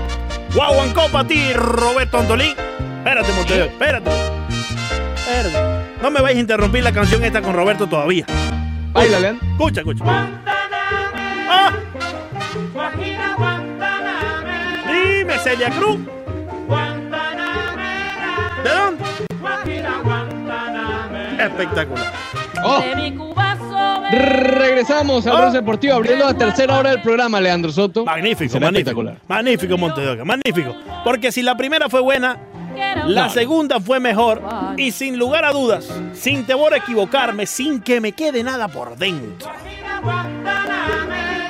[0.54, 2.54] Guaguancó para ti, Roberto Antolín.
[2.96, 4.10] Espérate, Montevideo, espérate.
[5.16, 5.90] Espérate.
[6.00, 8.24] No me vais a interrumpir la canción esta con Roberto todavía.
[8.94, 9.46] Baila, Leandro.
[9.50, 10.02] Escucha, escucha.
[11.50, 11.72] Ah,
[12.72, 14.82] Guajira Guantanamera.
[14.90, 15.98] dime, Celia Cruz.
[16.66, 16.95] Guantanamera.
[21.46, 22.12] Espectacular.
[22.64, 22.82] Oh.
[24.10, 25.50] Regresamos al Oh.
[25.52, 28.04] Deportivo abriendo la tercera hora del programa, Leandro Soto.
[28.04, 29.04] Magnífico, Será magnífico.
[29.28, 30.74] Magnífico, Montevideo, magnífico.
[31.04, 32.38] Porque si la primera fue buena,
[33.06, 34.42] la segunda fue mejor.
[34.76, 38.96] Y sin lugar a dudas, sin temor a equivocarme, sin que me quede nada por
[38.96, 39.50] dentro.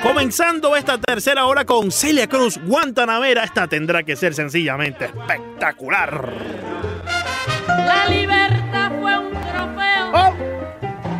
[0.01, 3.43] Comenzando esta tercera hora con Celia Cruz, Guantanamera.
[3.43, 6.31] Esta tendrá que ser sencillamente espectacular.
[7.67, 9.26] La libertad fue un
[10.13, 10.33] Oh,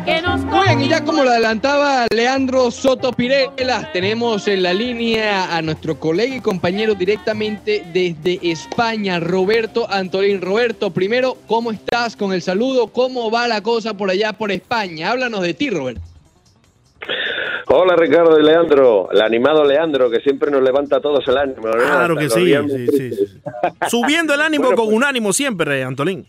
[0.04, 4.72] que nos Muy bien, y ya como lo adelantaba Leandro Soto Pirela, tenemos en la
[4.72, 10.40] línea a nuestro colega y compañero directamente desde España, Roberto Antolín.
[10.40, 12.88] Roberto, primero, ¿cómo estás con el saludo?
[12.88, 15.10] ¿Cómo va la cosa por allá por España?
[15.10, 16.00] Háblanos de ti, Roberto.
[17.70, 21.66] Hola Ricardo y Leandro, el animado Leandro que siempre nos levanta a todos el ánimo.
[21.66, 21.72] ¿no?
[21.72, 22.54] claro Hasta que sí,
[22.96, 23.40] sí, sí.
[23.90, 26.26] Subiendo el ánimo Bueno, con pues- un ánimo siempre, Antolín.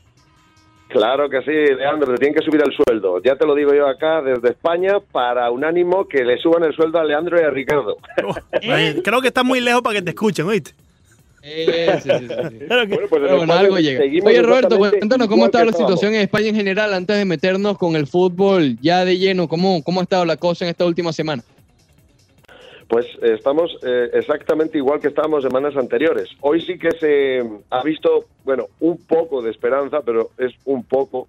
[0.89, 3.21] Claro que sí, Leandro, te tienen que subir el sueldo.
[3.23, 6.73] Ya te lo digo yo acá desde España para un ánimo que le suban el
[6.75, 7.97] sueldo a Leandro y a Ricardo.
[8.25, 10.71] Oh, eh, Creo que está muy lejos para que te escuchen, ¿oíste?
[11.43, 12.57] Eh, sí, sí, sí.
[12.67, 14.01] Creo que- Bueno, pues Pero bueno, algo llega.
[14.01, 15.99] seguimos Oye, Roberto, cuéntanos cómo ha estado la estábamos.
[15.99, 19.47] situación en España en general antes de meternos con el fútbol ya de lleno.
[19.47, 21.43] ¿Cómo, cómo ha estado la cosa en esta última semana?
[22.89, 26.27] Pues eh, estamos eh, exactamente igual que estábamos semanas anteriores.
[26.41, 31.27] Hoy sí que se ha visto, bueno, un poco de esperanza, pero es un poco,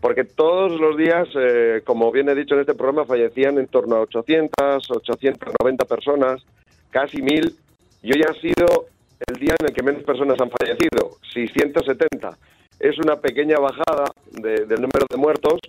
[0.00, 3.94] porque todos los días, eh, como bien he dicho en este programa, fallecían en torno
[3.94, 6.42] a 800, 890 personas,
[6.90, 7.54] casi mil,
[8.02, 8.86] y hoy ha sido
[9.28, 12.36] el día en el que menos personas han fallecido, 670.
[12.80, 15.60] Es una pequeña bajada de- del número de muertos,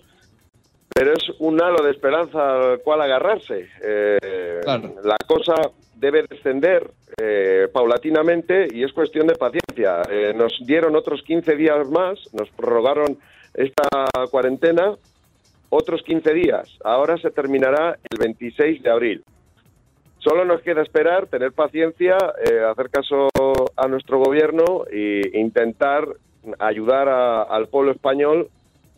[0.94, 3.68] pero es un halo de esperanza al cual agarrarse.
[3.82, 4.94] Eh, Claro.
[5.04, 5.54] La cosa
[5.94, 10.02] debe descender eh, paulatinamente y es cuestión de paciencia.
[10.10, 13.18] Eh, nos dieron otros 15 días más, nos prorrogaron
[13.54, 13.88] esta
[14.30, 14.94] cuarentena
[15.70, 16.68] otros 15 días.
[16.84, 19.24] Ahora se terminará el 26 de abril.
[20.18, 23.28] Solo nos queda esperar, tener paciencia, eh, hacer caso
[23.76, 26.06] a nuestro gobierno e intentar
[26.58, 28.48] ayudar a- al pueblo español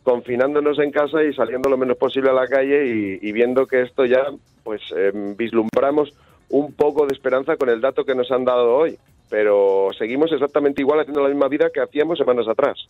[0.02, 4.04] confinándonos en casa y saliendo lo menos posible a la calle y, viendo que esto
[4.04, 4.24] ya,
[4.64, 6.12] pues eh, vislumbramos
[6.48, 8.98] un poco de esperanza con el dato que nos han dado hoy.
[9.28, 12.86] Pero seguimos exactamente igual haciendo la misma vida que hacíamos semanas atrás.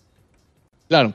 [0.88, 1.14] Claro.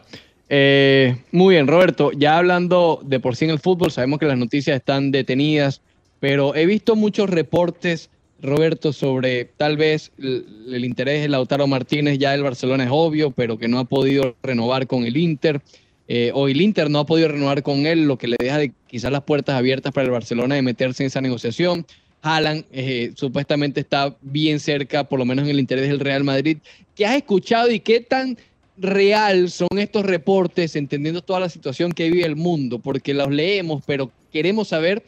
[0.49, 2.11] Eh, muy bien, Roberto.
[2.13, 5.81] Ya hablando de por sí en el fútbol, sabemos que las noticias están detenidas,
[6.21, 8.09] pero he visto muchos reportes
[8.41, 13.31] Roberto, sobre tal vez el, el interés de Lautaro Martínez, ya el Barcelona es obvio,
[13.31, 15.61] pero que no ha podido renovar con el Inter,
[16.07, 18.71] eh, o el Inter no ha podido renovar con él, lo que le deja de,
[18.87, 21.85] quizás las puertas abiertas para el Barcelona de meterse en esa negociación.
[22.21, 26.57] Haaland eh, supuestamente está bien cerca, por lo menos en el interés del Real Madrid.
[26.95, 28.37] ¿Qué has escuchado y qué tan
[28.77, 32.79] real son estos reportes, entendiendo toda la situación que vive el mundo?
[32.79, 35.03] Porque los leemos, pero queremos saber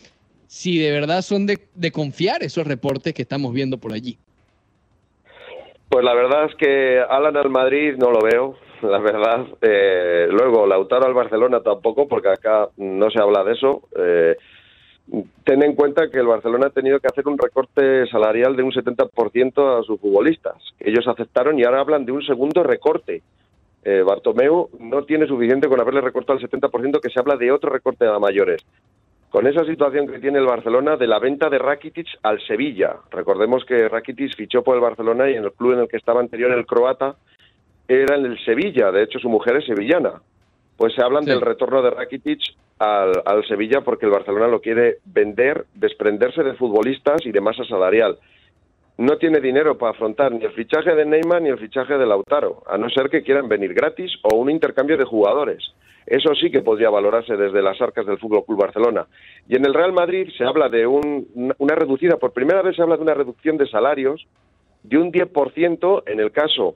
[0.48, 4.18] si de verdad son de, de confiar esos reportes que estamos viendo por allí.
[5.90, 9.46] Pues la verdad es que Alan al Madrid no lo veo, la verdad.
[9.62, 13.84] Eh, luego, Lautaro al Barcelona tampoco, porque acá no se habla de eso.
[13.96, 14.36] Eh,
[15.44, 18.72] ten en cuenta que el Barcelona ha tenido que hacer un recorte salarial de un
[18.72, 20.56] 70% a sus futbolistas.
[20.80, 23.22] Ellos aceptaron y ahora hablan de un segundo recorte.
[23.84, 27.72] Eh, Bartomeu no tiene suficiente con haberle recortado el 70%, que se habla de otro
[27.72, 28.66] recorte a mayores.
[29.30, 32.96] Con esa situación que tiene el Barcelona de la venta de Rakitic al Sevilla.
[33.12, 36.20] Recordemos que Rakitic fichó por el Barcelona y en el club en el que estaba
[36.20, 37.16] anterior, el croata,
[37.90, 38.92] era en el Sevilla.
[38.92, 40.22] De hecho, su mujer es sevillana.
[40.78, 41.30] Pues se hablan Sí.
[41.32, 42.40] del retorno de Rakitic
[42.78, 47.66] al, al Sevilla porque el Barcelona lo quiere vender, desprenderse de futbolistas y de masa
[47.66, 48.18] salarial.
[48.98, 52.64] No tiene dinero para afrontar ni el fichaje de Neymar ni el fichaje de Lautaro,
[52.68, 55.64] a no ser que quieran venir gratis o un intercambio de jugadores.
[56.06, 59.08] Eso sí que podría valorarse desde las arcas del Fútbol Club Barcelona.
[59.48, 62.82] Y en el Real Madrid se habla de un- una reducida, por primera vez se
[62.82, 64.26] habla de una reducción de salarios
[64.84, 66.76] de un 10% en el caso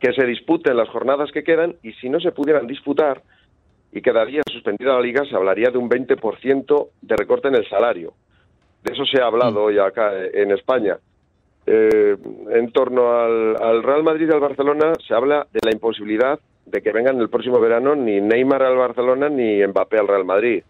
[0.00, 3.22] que se disputen las jornadas que quedan y si no se pudieran disputar
[3.92, 8.12] y quedaría suspendida la liga, se hablaría de un 20% de recorte en el salario.
[8.82, 10.98] De eso se ha hablado hoy acá en España.
[11.66, 12.16] Eh,
[12.50, 16.82] en torno al, al Real Madrid y al Barcelona se habla de la imposibilidad de
[16.82, 20.62] que vengan el próximo verano ni Neymar al Barcelona ni Mbappé al Real Madrid.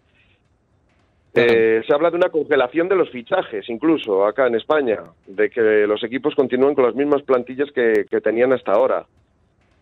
[1.37, 5.61] Eh, se habla de una congelación de los fichajes, incluso acá en España, de que
[5.87, 9.05] los equipos continúen con las mismas plantillas que, que tenían hasta ahora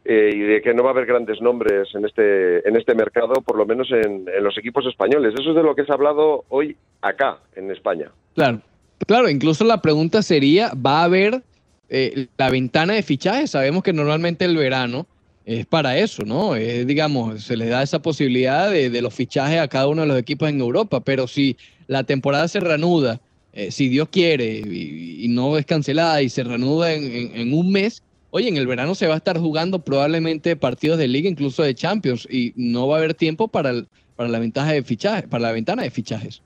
[0.03, 3.41] eh, y de que no va a haber grandes nombres en este, en este mercado,
[3.41, 5.34] por lo menos en, en los equipos españoles.
[5.34, 8.12] Eso es de lo que se ha hablado hoy acá, en España.
[8.36, 8.62] Claro,
[9.08, 11.41] claro, incluso la pregunta sería, ¿va a haber
[11.89, 13.51] eh, la ventana de fichajes?
[13.51, 15.08] Sabemos que normalmente el verano
[15.45, 16.55] es para eso, ¿no?
[16.55, 20.07] Es, digamos, se les da esa posibilidad de, de los fichajes a cada uno de
[20.07, 21.55] los equipos en Europa, pero si
[21.87, 23.21] la temporada se reanuda,
[23.53, 28.49] eh, si Dios quiere, y, no es cancelada y se reanuda en un mes, oye,
[28.49, 32.27] en el verano se va a estar jugando probablemente partidos de liga, incluso de Champions,
[32.29, 35.51] y no va a haber tiempo para, el- para la ventaja de fichajes, para la
[35.51, 36.41] ventana de fichajes.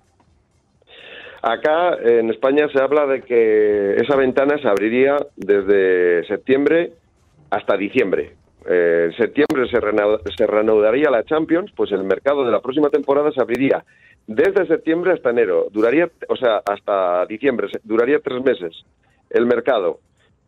[1.41, 6.91] Acá en España se habla de que esa ventana se abriría desde septiembre
[7.49, 8.38] hasta diciembre.
[8.71, 9.79] Eh, en septiembre se,
[10.37, 13.83] se reanudaría la Champions, pues el mercado de la próxima temporada se abriría
[14.27, 15.67] desde septiembre hasta enero.
[15.71, 18.85] Duraría, o sea, hasta diciembre, duraría tres meses
[19.31, 19.99] el mercado.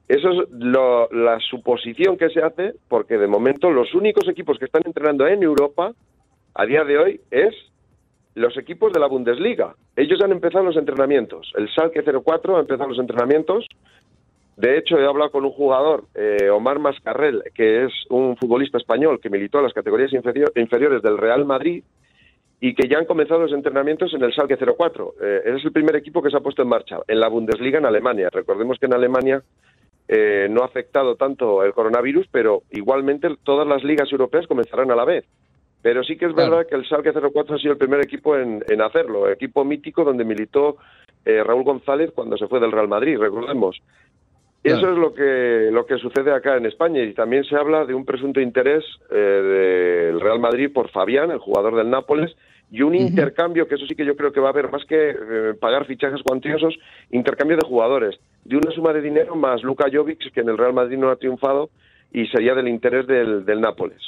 [0.08, 4.66] Eso es lo- la suposición que se hace, porque de momento los únicos equipos que
[4.66, 5.94] están entrenando en Europa
[6.54, 7.56] a día de hoy es
[8.36, 9.76] los equipos de la Bundesliga.
[9.96, 11.52] Ellos han empezado los entrenamientos.
[11.58, 13.66] El Schalke 04 ha empezado los entrenamientos.
[14.62, 19.20] De hecho, he hablado con un jugador, eh, Omar Mascarrel, que es un futbolista español
[19.20, 21.84] que militó en las categorías inferior- inferiores del Real Madrid
[22.60, 25.16] y que ya han comenzado los entrenamientos en el Schalke 04.
[25.20, 27.88] Eh, es el primer equipo que se ha puesto en marcha en la Bundesliga en
[27.88, 28.30] Alemania.
[28.32, 29.42] Recordemos que en Alemania
[30.08, 34.96] eh, no ha afectado tanto el coronavirus, pero igualmente todas las ligas europeas comenzarán a
[34.96, 35.26] la vez.
[35.82, 36.52] Pero sí que es Claro.
[36.52, 40.04] verdad que el Schalke 04 ha sido el primer equipo en, en hacerlo, equipo mítico
[40.04, 40.78] donde militó
[41.26, 43.82] eh, Raúl González cuando se fue del Real Madrid, recordemos.
[44.64, 44.78] Claro.
[44.78, 47.96] Eso es lo que, lo que sucede acá en España y también se habla de
[47.96, 52.36] un presunto interés eh, del Real Madrid por Fabián, el jugador del Nápoles,
[52.70, 55.10] y un intercambio, que eso sí que yo creo que va a haber más que
[55.10, 56.76] eh, pagar fichajes cuantiosos,
[57.10, 60.74] intercambio de jugadores, de una suma de dinero más Luka Jovic, que en el Real
[60.74, 61.70] Madrid no ha triunfado
[62.14, 64.00] y sería del interés del, del Nápoles.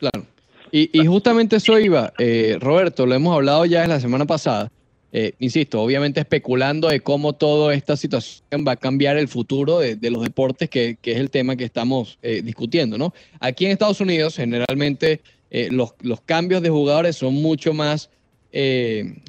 [0.00, 0.24] Claro.
[0.72, 4.70] Y, y justamente eso iba, eh, Roberto, lo hemos hablado ya en la semana pasada.
[5.10, 9.96] Eh, insisto, obviamente especulando de cómo toda esta situación va a cambiar el futuro de,
[10.10, 13.14] los deportes, que, es el tema que estamos eh, discutiendo, ¿no?
[13.40, 18.10] Aquí en Estados Unidos, generalmente, eh, los, los cambios de jugadores son mucho más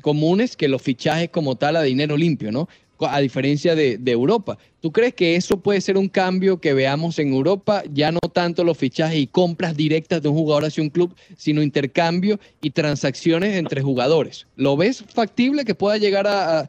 [0.01, 2.69] comunes que los fichajes como tal a dinero limpio, ¿no?
[3.08, 4.58] A diferencia de, Europa.
[4.82, 7.84] ¿Tú crees que eso puede ser un cambio que veamos en Europa?
[7.91, 11.62] Ya no tanto los fichajes y compras directas de un jugador hacia un club, sino
[11.62, 14.47] intercambio y transacciones entre jugadores.
[14.56, 16.68] ¿Lo ves factible que pueda llegar a,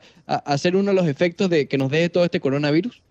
[0.56, 3.02] ser uno de los efectos de que nos deje todo este coronavirus?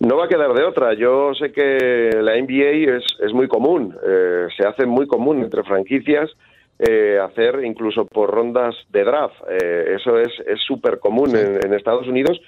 [0.00, 0.94] No va a quedar de otra.
[0.94, 5.62] Yo sé que la NBA es, es muy común, eh, se hace muy común entre
[5.62, 6.30] franquicias
[6.80, 9.36] eh, hacer incluso por rondas de draft.
[9.50, 10.32] Eh, eso es
[10.66, 12.40] súper común en, en Estados Unidos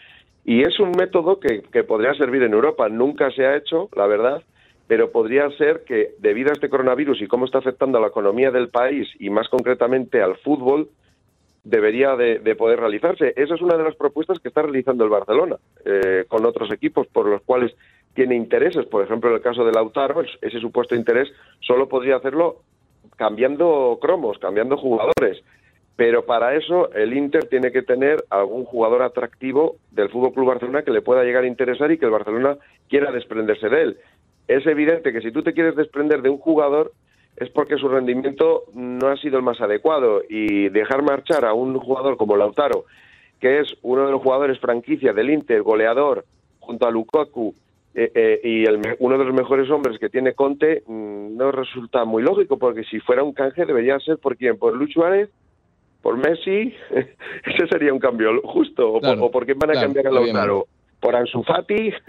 [0.45, 2.89] y es un método que, que podría servir en Europa.
[2.89, 4.43] Nunca se ha hecho, la verdad,
[4.89, 8.51] pero podría ser que debido a este coronavirus y cómo está afectando a la economía
[8.51, 10.89] del país y más concretamente al fútbol,
[11.65, 13.35] debería de, de poder realizarse.
[13.37, 17.07] Esa es una de las propuestas que está realizando el Barcelona eh, con otros equipos
[17.07, 17.73] por los cuales
[18.15, 18.85] tiene intereses.
[18.87, 21.29] Por ejemplo, en el caso de Lautaro, es- ese supuesto interés
[21.61, 22.63] solo podría hacerlo
[23.17, 25.43] cambiando cromos, cambiando jugadores.
[25.97, 30.83] Pero para eso el Inter tiene que tener algún jugador atractivo del Fútbol Club Barcelona
[30.83, 32.57] que le pueda llegar a interesar y que el Barcelona
[32.89, 33.97] quiera desprenderse de él.
[34.49, 36.93] Es evidente que si tú te quieres desprender de un jugador
[37.37, 41.79] es porque su rendimiento no ha sido el más adecuado y dejar marchar a un
[41.79, 42.85] jugador como Lautaro,
[43.41, 46.25] que es uno de los jugadores franquicia del Inter, goleador,
[46.61, 47.55] junto a Lukaku
[47.95, 52.05] eh, eh, y el uno de los mejores hombres que tiene Conte, mm, no resulta
[52.05, 55.29] muy lógico, porque si fuera un canje debería ser por quién, por Luis Suárez,
[56.01, 59.73] por Messi, ese sería un cambio justo, o, Claro, por, o por quién van a
[59.75, 60.11] claro, cambiar a.
[60.11, 60.67] Lautaro,
[61.01, 61.93] por Ansu Fati,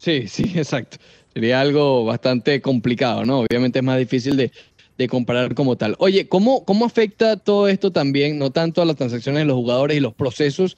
[0.00, 0.96] Sí, sí, exacto.
[1.32, 3.40] Sería algo bastante complicado, ¿no?
[3.40, 4.50] Obviamente es más difícil de,
[4.98, 5.94] de comparar como tal.
[5.98, 9.96] Oye, ¿cómo, ¿cómo afecta todo esto también, no tanto a las transacciones de los jugadores
[9.96, 10.76] y los procesos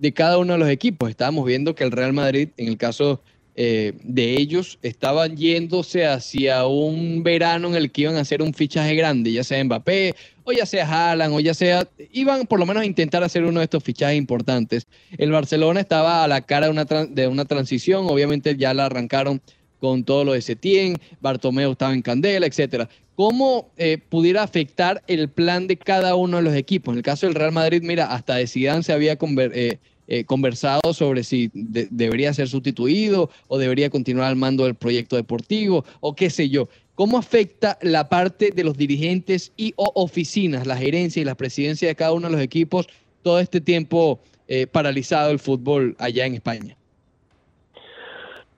[0.00, 1.10] de cada uno de los equipos?
[1.10, 3.20] Estábamos viendo que el Real Madrid, en el caso
[3.54, 8.54] eh, de ellos, estaban yéndose hacia un verano en el que iban a hacer un
[8.54, 12.64] fichaje grande, ya sea Mbappé, o ya sea Haaland, o ya sea, iban por lo
[12.66, 14.86] menos a intentar hacer uno de estos fichajes importantes.
[15.18, 18.86] El Barcelona estaba a la cara de una, tran- de una transición, obviamente ya la
[18.86, 19.42] arrancaron
[19.80, 22.88] con todo lo de Setién, Bartomeu estaba en candela, etcétera.
[23.16, 26.92] ¿Cómo eh, pudiera afectar el plan de cada uno de los equipos?
[26.92, 30.24] En el caso del Real Madrid, mira, hasta de Zidane se había conver- eh, eh,
[30.24, 35.84] conversado sobre si de- debería ser sustituido o debería continuar al mando del proyecto deportivo
[36.00, 36.68] o qué sé yo.
[36.94, 41.94] ¿Cómo afecta la parte de los dirigentes y oficinas, la gerencia y la presidencia de
[41.94, 42.86] cada uno de los equipos
[43.22, 46.76] todo este tiempo eh, paralizado el fútbol allá en España?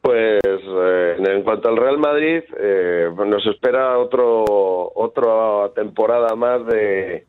[0.03, 4.45] Pues eh, en cuanto al Real Madrid, eh, nos espera otro
[4.95, 7.25] otra temporada más de,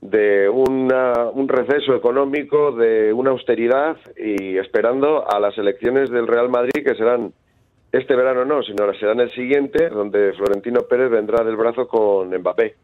[0.00, 6.48] de una- un receso económico, de una austeridad y esperando a las elecciones del Real
[6.48, 7.32] Madrid que serán
[7.92, 12.76] este verano no, sino serán el siguiente, donde Florentino Pérez vendrá del brazo con Mbappé.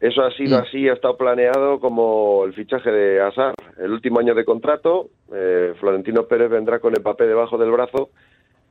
[0.00, 0.62] Eso ha sido Mm.
[0.62, 5.06] así, ha estado planeado como el fichaje de Hazard, el último año de contrato.
[5.32, 8.10] eh, Florentino Pérez vendrá con Mbappé debajo del brazo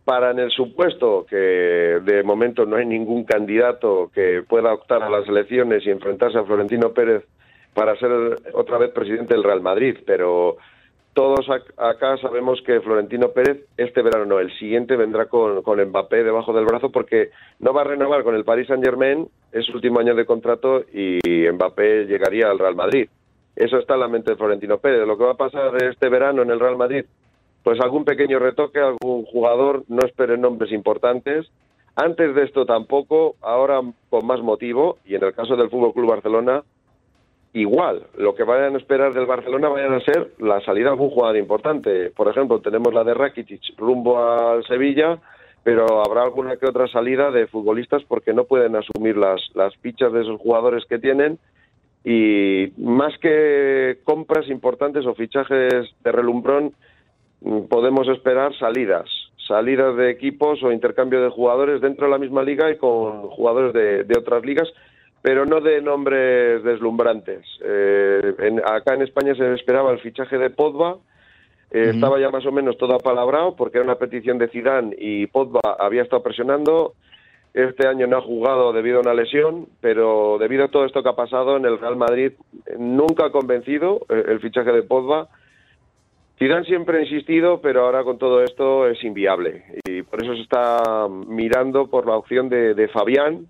[0.09, 5.09] para en el supuesto que de momento no hay ningún candidato que pueda optar a
[5.09, 7.25] las elecciones y enfrentarse a Florentino Pérez
[7.75, 8.09] para ser
[8.53, 10.57] otra vez presidente del Real Madrid, pero
[11.13, 15.79] todos ac- acá sabemos que Florentino Pérez este verano no, el siguiente vendrá con, con
[15.79, 17.29] Mbappé debajo del brazo porque
[17.59, 20.81] no va a renovar con el Paris Saint Germain, es su último año de contrato
[20.91, 21.19] y
[21.53, 23.07] Mbappé llegaría al Real Madrid.
[23.55, 25.05] Eso está en la mente de Florentino Pérez.
[25.05, 27.05] Lo que va a pasar este verano en el Real Madrid,
[27.63, 31.49] pues algún pequeño retoque, algún jugador, no esperen nombres importantes.
[31.95, 36.09] Antes de esto tampoco, ahora con más motivo, y en el caso del Fútbol Club
[36.09, 36.63] Barcelona,
[37.53, 38.03] igual.
[38.17, 41.37] Lo que vayan a esperar del Barcelona vayan a ser la salida de algún jugador
[41.37, 42.11] importante.
[42.11, 45.19] Por ejemplo, tenemos la de Rakitic rumbo al Sevilla,
[45.63, 50.13] pero habrá alguna que otra salida de futbolistas porque no pueden asumir las, las fichas
[50.13, 51.39] de esos jugadores que tienen.
[52.03, 56.73] Y más que compras importantes o fichajes de relumbrón,
[57.69, 59.09] podemos esperar salidas,
[59.47, 63.73] salidas de equipos o intercambio de jugadores dentro de la misma liga y con jugadores
[63.73, 64.67] de, de otras ligas,
[65.21, 67.45] pero no de nombres deslumbrantes.
[67.63, 70.97] Eh, en- acá en España se esperaba el fichaje de Podva,
[71.71, 75.27] eh, estaba ya más o menos todo apalabrado porque era una petición de Zidane y
[75.27, 76.93] Podva había estado presionando.
[77.53, 81.09] Este año no ha jugado debido a una lesión, pero debido a todo esto que
[81.09, 82.33] ha pasado en el Real Madrid,
[82.77, 85.27] nunca ha convencido eh, el fichaje de Podva.
[86.39, 89.65] Zidane siempre ha insistido, pero ahora con todo esto es inviable.
[89.85, 93.47] Y por eso se está mirando por la opción de, de Fabián,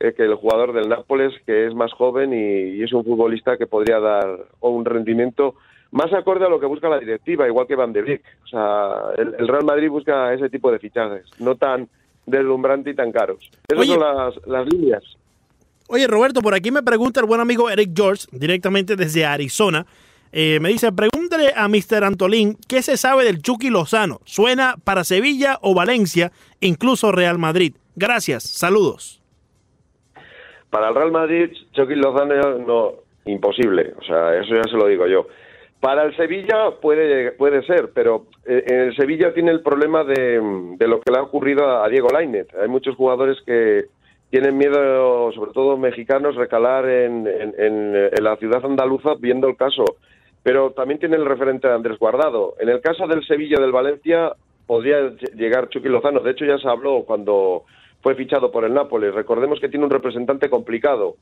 [0.00, 3.58] eh, que el jugador del Nápoles, que es más joven y, y es un futbolista
[3.58, 5.56] que podría dar un rendimiento
[5.90, 8.22] más acorde a lo que busca la directiva, igual que Van de Beek.
[8.44, 11.86] O sea, el, el Real Madrid busca ese tipo de fichajes, no tan
[12.24, 13.50] deslumbrante y tan caros.
[13.68, 13.94] Esas Oye.
[13.94, 15.04] son las, las líneas.
[15.88, 19.84] Oye, Roberto, por aquí me pregunta el buen amigo Eric George, directamente desde Arizona.
[20.34, 22.04] Eh, me dice, pregúntale a Mr.
[22.04, 24.20] Antolín qué se sabe del Chucky Lozano.
[24.24, 27.74] ¿Suena para Sevilla o Valencia, incluso Real Madrid?
[27.96, 29.20] Gracias, saludos.
[30.70, 32.92] Para el Real Madrid, Chucky Lozano no,
[33.26, 33.92] imposible.
[34.00, 35.26] O sea, eso ya se lo digo yo.
[35.80, 40.40] Para el Sevilla puede, puede ser, pero eh, en el Sevilla tiene el problema de,
[40.78, 42.46] lo que le ha ocurrido a Diego Lainez.
[42.54, 43.86] Hay muchos jugadores que,
[44.30, 49.84] tienen miedo, sobre todo mexicanos, recalar en, en la ciudad andaluza viendo el caso.
[50.42, 52.54] Pero también tiene el referente de Andrés Guardado.
[52.58, 54.32] En el caso del Sevilla del Valencia
[54.66, 56.20] podría ll- llegar Chucky Lozano.
[56.20, 57.64] De hecho, ya se habló cuando
[58.02, 59.14] fue fichado por el Nápoles.
[59.14, 61.14] Recordemos que tiene un representante complicado,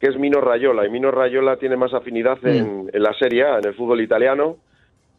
[0.00, 0.84] que es Mino Rayola.
[0.84, 4.56] Y Mino Rayola tiene más afinidad en, en la Serie A, en el fútbol italiano.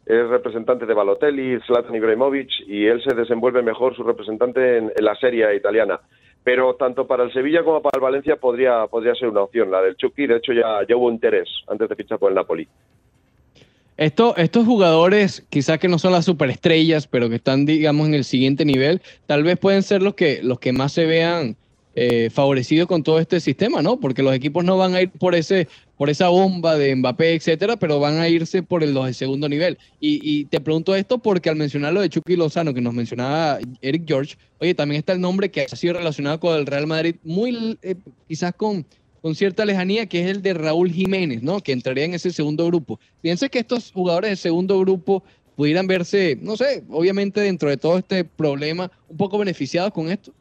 [0.04, 5.04] Es representante de Balotelli, Zlatan Ibrahimovic, y él se desenvuelve mejor su representante en, en
[5.04, 6.00] la Serie A italiana.
[6.44, 9.82] Pero tanto para el Sevilla como para el Valencia podría, podría ser una opción, la
[9.82, 10.26] del Chucky.
[10.26, 12.66] De hecho, ya, ya hubo interés antes de fichar por el Napoli.
[13.98, 18.24] Esto, estos jugadores, quizás que no son las superestrellas, pero que están, digamos, en el
[18.24, 21.56] siguiente nivel, tal vez pueden ser los que, los que más se vean
[21.96, 23.98] eh, favorecidos con todo este sistema, ¿no?
[23.98, 27.76] Porque los equipos no van a ir por ese, por esa bomba de Mbappé, etcétera,
[27.76, 29.76] pero van a irse por los de segundo nivel.
[29.98, 33.58] Y, y te pregunto esto porque al mencionar lo de Chucky Lozano, que nos mencionaba
[33.82, 37.16] Eric George, oye, también está el nombre que ha sido relacionado con el Real Madrid,
[37.24, 37.96] muy eh,
[38.28, 38.86] quizás con,
[39.22, 41.60] con cierta lejanía, que es el de Raúl Jiménez, ¿no?
[41.60, 42.98] Que entraría en ese segundo grupo.
[43.20, 45.22] Piensa que estos jugadores del segundo grupo
[45.56, 50.32] pudieran verse, no sé, obviamente dentro de todo este problema, un poco beneficiados con esto.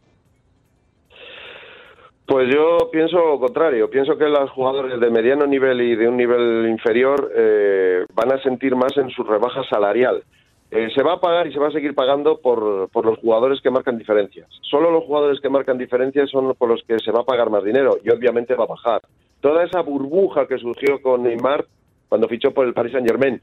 [2.28, 3.90] Pues yo pienso contrario.
[3.90, 8.44] Pienso que los jugadores de mediano nivel y de un nivel inferior eh, van a
[8.44, 10.22] sentir más en su rebaja salarial.
[10.70, 13.62] Eh, se va a pagar y se va a seguir pagando por, por los jugadores
[13.62, 14.50] que marcan diferencias.
[14.62, 17.64] Solo los jugadores que marcan diferencias son por los que se va a pagar más
[17.64, 19.02] dinero y obviamente va a bajar.
[19.40, 21.66] Toda esa burbuja que surgió con Neymar
[22.10, 23.42] cuando fichó por el Paris Saint Germain,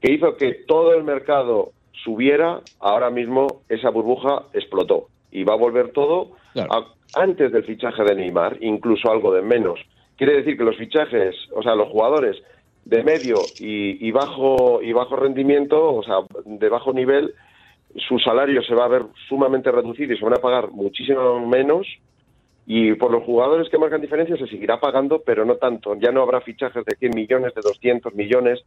[0.00, 5.58] que hizo que todo el mercado subiera, ahora mismo esa burbuja explotó y va a
[5.58, 6.72] volver todo Claro.
[6.72, 9.78] a- antes del fichaje de Neymar, incluso algo de menos.
[10.16, 12.36] Quiere decir que los fichajes, o sea, los jugadores
[12.84, 17.34] de medio y, y bajo y bajo rendimiento, o sea, de bajo nivel,
[18.08, 21.86] su salario se va a ver sumamente reducido y se van a pagar muchísimo menos.
[22.66, 25.94] Y por los jugadores que marcan diferencia se seguirá pagando, pero no tanto.
[25.96, 28.64] Ya no habrá fichajes de 100 millones, de 200 millones.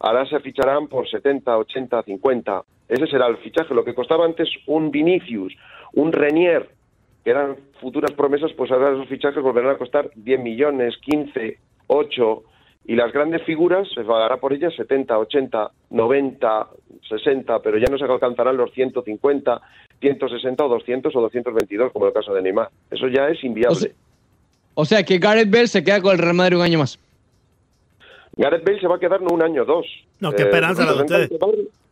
[0.00, 2.62] Ahora se ficharán por 70, 80, 50.
[2.88, 3.72] Ese será el fichaje.
[3.72, 5.56] Lo que costaba antes un Vinicius,
[5.94, 6.68] un Renier,
[7.24, 12.42] que eran futuras promesas, pues ahora esos fichajes volverán a costar 10 millones, 15, 8.
[12.88, 16.68] Y las grandes figuras se pagará por ellas 70, 80, 90,
[17.08, 19.60] 60, pero ya no se alcanzarán los 150,
[20.00, 22.68] 160 o 200 o 222, como el caso de Neymar.
[22.90, 23.76] Eso ya es inviable.
[23.76, 23.90] O sea-
[24.78, 26.98] O sea que Gareth Bale se queda con el Real Madrid un año más.
[28.36, 29.86] Gareth Bale se va a quedar no un año, dos.
[30.20, 31.30] No, qué esperanza la de ustedes.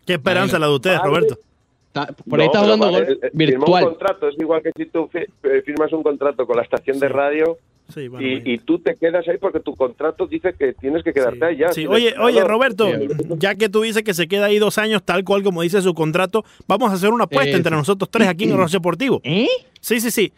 [0.07, 1.01] Qué esperanza la de ustedes.
[1.03, 1.39] Roberto.
[1.87, 3.83] Está- por ahí No, está pero hablando vale, eh, eh, Firmó virtual.
[3.85, 6.99] un contrato, es igual que si tú fi- eh, firmas un contrato con la estación
[6.99, 7.57] de radio
[7.93, 11.13] Sí, bueno, y, y tú te quedas ahí porque tu contrato dice que tienes que
[11.13, 11.71] quedarte ahí ya.
[11.71, 13.09] Sí, oye, oye, Roberto, Sí.
[13.39, 15.93] ya que tú dices que se queda ahí dos años, tal cual como dice su
[15.93, 17.59] contrato, vamos a hacer una apuesta Eso.
[17.59, 19.21] entre nosotros tres aquí en el Deportivo.
[19.23, 19.47] ¿Eh?
[19.81, 20.33] Sí, sí, sí.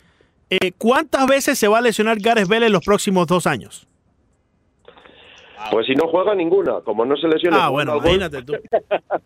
[0.51, 3.87] Eh, ¿Cuántas veces se va a lesionar Gareth Bale en los próximos dos años?
[5.71, 7.65] Pues si no juega ninguna, como no se lesiona.
[7.65, 8.53] Ah, bueno, imagínate tú.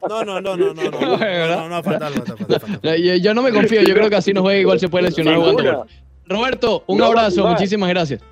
[0.09, 0.91] No, no, no, no, no, no.
[1.01, 3.03] No, no, no, fatal, fatal, fatal, fatal.
[3.03, 5.37] Yo, yo no me confío, yo creo que así no juega igual se puede lesionar
[5.37, 5.79] jugando Ninguna.
[5.79, 5.89] gol.
[6.31, 8.23] Roberto, un No abrazo, muchísimas gracias.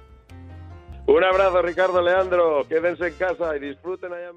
[1.07, 2.64] Un abrazo, Ricardo Leandro.
[2.68, 4.30] Quédense en casa y disfruten allá.